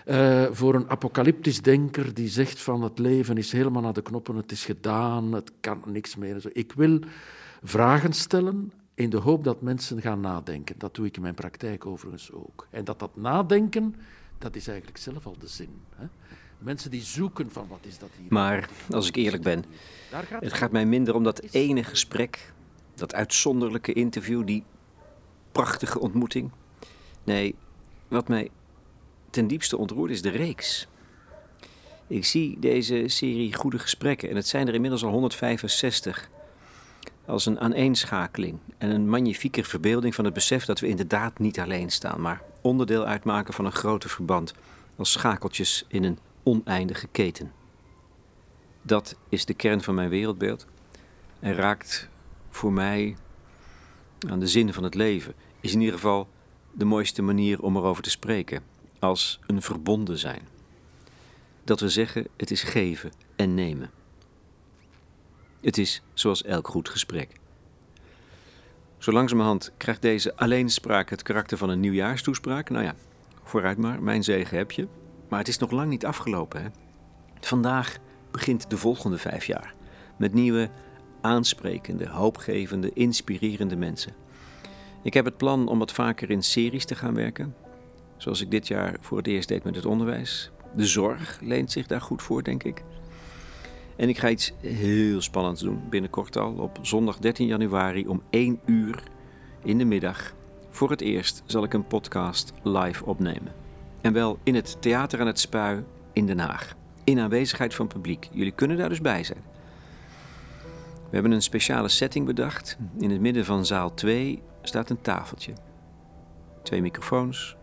uh, 0.06 0.44
voor 0.50 0.74
een 0.74 0.90
apocalyptisch 0.90 1.62
denker 1.62 2.14
die 2.14 2.28
zegt 2.28 2.60
van 2.60 2.82
het 2.82 2.98
leven 2.98 3.36
is 3.36 3.52
helemaal 3.52 3.82
naar 3.82 3.92
de 3.92 4.02
knoppen, 4.02 4.36
het 4.36 4.52
is 4.52 4.64
gedaan, 4.64 5.32
het 5.32 5.52
kan 5.60 5.82
niks 5.86 6.16
meer. 6.16 6.50
Ik 6.52 6.72
wil 6.72 6.98
vragen 7.62 8.12
stellen 8.12 8.72
in 8.94 9.10
de 9.10 9.16
hoop 9.16 9.44
dat 9.44 9.62
mensen 9.62 10.00
gaan 10.00 10.20
nadenken. 10.20 10.74
Dat 10.78 10.94
doe 10.94 11.06
ik 11.06 11.16
in 11.16 11.22
mijn 11.22 11.34
praktijk 11.34 11.86
overigens 11.86 12.32
ook. 12.32 12.66
En 12.70 12.84
dat 12.84 12.98
dat 12.98 13.16
nadenken, 13.16 13.94
dat 14.38 14.56
is 14.56 14.68
eigenlijk 14.68 14.98
zelf 14.98 15.26
al 15.26 15.36
de 15.38 15.48
zin. 15.48 15.70
Hè? 15.96 16.06
Mensen 16.58 16.90
die 16.90 17.02
zoeken 17.02 17.50
van 17.50 17.66
wat 17.68 17.78
is 17.80 17.98
dat 17.98 18.08
hier. 18.18 18.32
Maar 18.32 18.68
als 18.90 19.08
ik 19.08 19.16
eerlijk 19.16 19.42
ben, 19.42 19.64
het 20.40 20.52
gaat 20.52 20.72
mij 20.72 20.86
minder 20.86 21.14
om 21.14 21.22
dat 21.22 21.38
ene 21.38 21.84
gesprek 21.84 22.52
dat 22.94 23.14
uitzonderlijke 23.14 23.92
interview, 23.92 24.46
die 24.46 24.64
prachtige 25.52 26.00
ontmoeting. 26.00 26.50
Nee, 27.24 27.54
wat 28.08 28.28
mij 28.28 28.50
ten 29.30 29.46
diepste 29.46 29.76
ontroert 29.76 30.10
is 30.10 30.22
de 30.22 30.28
reeks. 30.28 30.86
Ik 32.06 32.24
zie 32.24 32.58
deze 32.58 33.04
serie 33.06 33.54
goede 33.54 33.78
gesprekken, 33.78 34.30
en 34.30 34.36
het 34.36 34.46
zijn 34.46 34.68
er 34.68 34.74
inmiddels 34.74 35.04
al 35.04 35.10
165, 35.10 36.30
als 37.24 37.46
een 37.46 37.60
aaneenschakeling 37.60 38.58
en 38.78 38.90
een 38.90 39.08
magnifieke 39.08 39.64
verbeelding 39.64 40.14
van 40.14 40.24
het 40.24 40.34
besef 40.34 40.64
dat 40.64 40.80
we 40.80 40.88
inderdaad 40.88 41.38
niet 41.38 41.60
alleen 41.60 41.90
staan, 41.90 42.20
maar 42.20 42.42
onderdeel 42.60 43.04
uitmaken 43.04 43.54
van 43.54 43.64
een 43.64 43.72
groter 43.72 44.10
verband, 44.10 44.54
als 44.96 45.12
schakeltjes 45.12 45.84
in 45.88 46.04
een 46.04 46.18
oneindige 46.46 47.06
keten. 47.06 47.52
Dat 48.82 49.16
is 49.28 49.44
de 49.44 49.54
kern 49.54 49.82
van 49.82 49.94
mijn 49.94 50.08
wereldbeeld 50.08 50.66
en 51.38 51.54
raakt 51.54 52.08
voor 52.50 52.72
mij 52.72 53.16
aan 54.28 54.40
de 54.40 54.46
zin 54.46 54.72
van 54.72 54.84
het 54.84 54.94
leven. 54.94 55.34
Is 55.60 55.72
in 55.72 55.80
ieder 55.80 55.94
geval 55.94 56.28
de 56.72 56.84
mooiste 56.84 57.22
manier 57.22 57.62
om 57.62 57.76
erover 57.76 58.02
te 58.02 58.10
spreken, 58.10 58.62
als 58.98 59.40
een 59.46 59.62
verbonden 59.62 60.18
zijn. 60.18 60.48
Dat 61.64 61.80
we 61.80 61.88
zeggen, 61.88 62.26
het 62.36 62.50
is 62.50 62.62
geven 62.62 63.12
en 63.36 63.54
nemen. 63.54 63.90
Het 65.60 65.78
is 65.78 66.02
zoals 66.14 66.42
elk 66.42 66.68
goed 66.68 66.88
gesprek. 66.88 67.30
Zo 68.98 69.12
langzamerhand 69.12 69.72
krijgt 69.76 70.02
deze 70.02 70.36
alleenspraak 70.36 71.10
het 71.10 71.22
karakter 71.22 71.58
van 71.58 71.68
een 71.68 71.80
nieuwjaarstoespraak. 71.80 72.70
Nou 72.70 72.84
ja, 72.84 72.94
vooruit 73.42 73.78
maar, 73.78 74.02
mijn 74.02 74.24
zegen 74.24 74.56
heb 74.56 74.70
je. 74.70 74.86
Maar 75.28 75.38
het 75.38 75.48
is 75.48 75.58
nog 75.58 75.70
lang 75.70 75.90
niet 75.90 76.06
afgelopen. 76.06 76.62
Hè? 76.62 76.68
Vandaag 77.40 77.98
begint 78.30 78.70
de 78.70 78.76
volgende 78.76 79.18
vijf 79.18 79.44
jaar. 79.44 79.74
Met 80.16 80.34
nieuwe, 80.34 80.70
aansprekende, 81.20 82.08
hoopgevende, 82.08 82.90
inspirerende 82.92 83.76
mensen. 83.76 84.14
Ik 85.02 85.14
heb 85.14 85.24
het 85.24 85.36
plan 85.36 85.68
om 85.68 85.78
wat 85.78 85.92
vaker 85.92 86.30
in 86.30 86.42
series 86.42 86.84
te 86.84 86.94
gaan 86.94 87.14
werken. 87.14 87.54
Zoals 88.16 88.40
ik 88.40 88.50
dit 88.50 88.68
jaar 88.68 88.96
voor 89.00 89.16
het 89.18 89.26
eerst 89.26 89.48
deed 89.48 89.64
met 89.64 89.76
het 89.76 89.86
onderwijs. 89.86 90.50
De 90.74 90.86
zorg 90.86 91.38
leent 91.42 91.72
zich 91.72 91.86
daar 91.86 92.00
goed 92.00 92.22
voor, 92.22 92.42
denk 92.42 92.62
ik. 92.62 92.82
En 93.96 94.08
ik 94.08 94.18
ga 94.18 94.28
iets 94.28 94.52
heel 94.60 95.20
spannends 95.20 95.62
doen, 95.62 95.82
binnenkort 95.90 96.36
al, 96.36 96.52
op 96.52 96.78
zondag 96.82 97.18
13 97.18 97.46
januari 97.46 98.06
om 98.06 98.22
1 98.30 98.60
uur 98.64 99.02
in 99.62 99.78
de 99.78 99.84
middag. 99.84 100.34
Voor 100.70 100.90
het 100.90 101.00
eerst 101.00 101.42
zal 101.46 101.64
ik 101.64 101.74
een 101.74 101.86
podcast 101.86 102.52
live 102.62 103.04
opnemen. 103.04 103.65
En 104.06 104.12
wel 104.12 104.38
in 104.42 104.54
het 104.54 104.76
Theater 104.80 105.20
aan 105.20 105.26
het 105.26 105.38
Spui 105.38 105.84
in 106.12 106.26
Den 106.26 106.38
Haag. 106.38 106.74
In 107.04 107.18
aanwezigheid 107.18 107.74
van 107.74 107.86
publiek. 107.86 108.28
Jullie 108.32 108.52
kunnen 108.52 108.76
daar 108.76 108.88
dus 108.88 109.00
bij 109.00 109.24
zijn. 109.24 109.42
We 110.94 111.10
hebben 111.10 111.32
een 111.32 111.42
speciale 111.42 111.88
setting 111.88 112.26
bedacht. 112.26 112.76
In 112.98 113.10
het 113.10 113.20
midden 113.20 113.44
van 113.44 113.66
zaal 113.66 113.94
2 113.94 114.42
staat 114.62 114.90
een 114.90 115.00
tafeltje. 115.00 115.52
Twee 116.62 116.80
microfoons, 116.80 117.56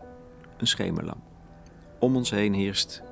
een 0.57 0.67
schemerlamp. 0.67 1.21
Om 1.99 2.15
ons 2.15 2.31
heen 2.31 2.53
heerst 2.53 3.03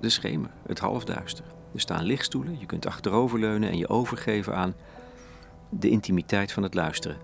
de 0.00 0.08
schemer, 0.08 0.50
het 0.66 0.78
halfduister. 0.78 1.44
Er 1.74 1.80
staan 1.80 2.04
lichtstoelen, 2.04 2.58
je 2.58 2.66
kunt 2.66 2.86
achteroverleunen 2.86 3.70
en 3.70 3.78
je 3.78 3.88
overgeven 3.88 4.54
aan 4.54 4.74
de 5.68 5.88
intimiteit 5.88 6.52
van 6.52 6.62
het 6.62 6.74
luisteren. 6.74 7.16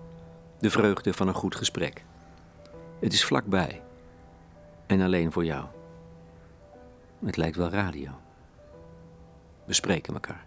De 0.59 0.69
vreugde 0.69 1.13
van 1.13 1.27
een 1.27 1.33
goed 1.33 1.55
gesprek. 1.55 2.05
Het 2.99 3.13
is 3.13 3.25
vlakbij. 3.25 3.84
En 4.87 5.01
alleen 5.01 5.31
voor 5.31 5.45
jou. 5.45 5.65
Het 7.25 7.37
lijkt 7.37 7.55
wel 7.55 7.69
radio. 7.69 8.09
We 9.65 9.73
spreken 9.73 10.13
elkaar. 10.13 10.45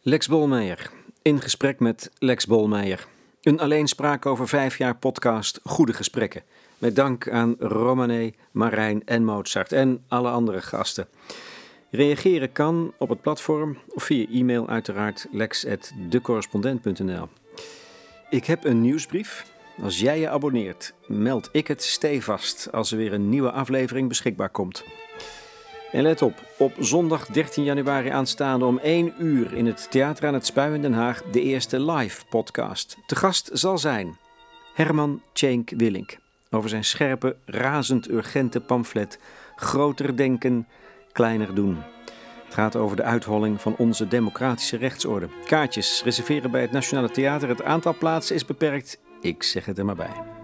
Lex 0.00 0.28
Bolmeijer. 0.28 0.90
In 1.22 1.40
gesprek 1.40 1.80
met 1.80 2.10
Lex 2.18 2.46
Bolmeijer. 2.46 3.06
Een 3.42 3.60
alleenspraak 3.60 4.26
over 4.26 4.48
vijf 4.48 4.78
jaar 4.78 4.96
podcast 4.96 5.60
Goede 5.64 5.92
Gesprekken. 5.92 6.42
Met 6.78 6.96
dank 6.96 7.30
aan 7.30 7.54
Romané, 7.58 8.32
Marijn 8.50 9.02
en 9.04 9.24
Mozart 9.24 9.72
en 9.72 10.04
alle 10.08 10.30
andere 10.30 10.62
gasten. 10.62 11.08
Reageren 11.90 12.52
kan 12.52 12.92
op 12.98 13.08
het 13.08 13.20
platform 13.20 13.78
of 13.88 14.02
via 14.02 14.26
e-mail 14.30 14.68
uiteraard 14.68 15.26
lex.decorrespondent.nl. 15.30 17.28
Ik 18.30 18.44
heb 18.44 18.64
een 18.64 18.80
nieuwsbrief. 18.80 19.54
Als 19.82 20.00
jij 20.00 20.20
je 20.20 20.28
abonneert, 20.28 20.94
meld 21.06 21.48
ik 21.52 21.66
het 21.66 21.82
stevast 21.82 22.72
als 22.72 22.90
er 22.90 22.96
weer 22.98 23.12
een 23.12 23.28
nieuwe 23.28 23.50
aflevering 23.50 24.08
beschikbaar 24.08 24.50
komt. 24.50 24.84
En 25.92 26.02
let 26.02 26.22
op, 26.22 26.34
op 26.58 26.72
zondag 26.78 27.26
13 27.26 27.64
januari 27.64 28.08
aanstaande 28.08 28.64
om 28.64 28.78
1 28.78 29.12
uur 29.18 29.52
in 29.52 29.66
het 29.66 29.90
Theater 29.90 30.26
aan 30.26 30.34
het 30.34 30.46
Spui 30.46 30.74
in 30.74 30.82
Den 30.82 30.92
Haag 30.92 31.22
de 31.22 31.42
eerste 31.42 31.80
live 31.80 32.24
podcast. 32.28 32.96
Te 33.06 33.16
gast 33.16 33.50
zal 33.52 33.78
zijn 33.78 34.16
Herman 34.74 35.22
Tjenk 35.32 35.70
Willink 35.70 36.18
over 36.50 36.68
zijn 36.68 36.84
scherpe, 36.84 37.36
razend 37.44 38.10
urgente 38.10 38.60
pamflet 38.60 39.18
Groter 39.56 40.16
denken, 40.16 40.66
kleiner 41.16 41.54
doen. 41.54 41.82
Het 42.44 42.54
gaat 42.54 42.76
over 42.76 42.96
de 42.96 43.02
uitholling 43.02 43.60
van 43.60 43.74
onze 43.76 44.08
democratische 44.08 44.76
rechtsorde. 44.76 45.28
Kaartjes 45.44 46.02
reserveren 46.04 46.50
bij 46.50 46.60
het 46.60 46.72
Nationale 46.72 47.10
Theater. 47.10 47.48
Het 47.48 47.62
aantal 47.62 47.94
plaatsen 47.94 48.34
is 48.34 48.44
beperkt. 48.44 48.98
Ik 49.20 49.42
zeg 49.42 49.64
het 49.64 49.78
er 49.78 49.84
maar 49.84 49.96
bij. 49.96 50.35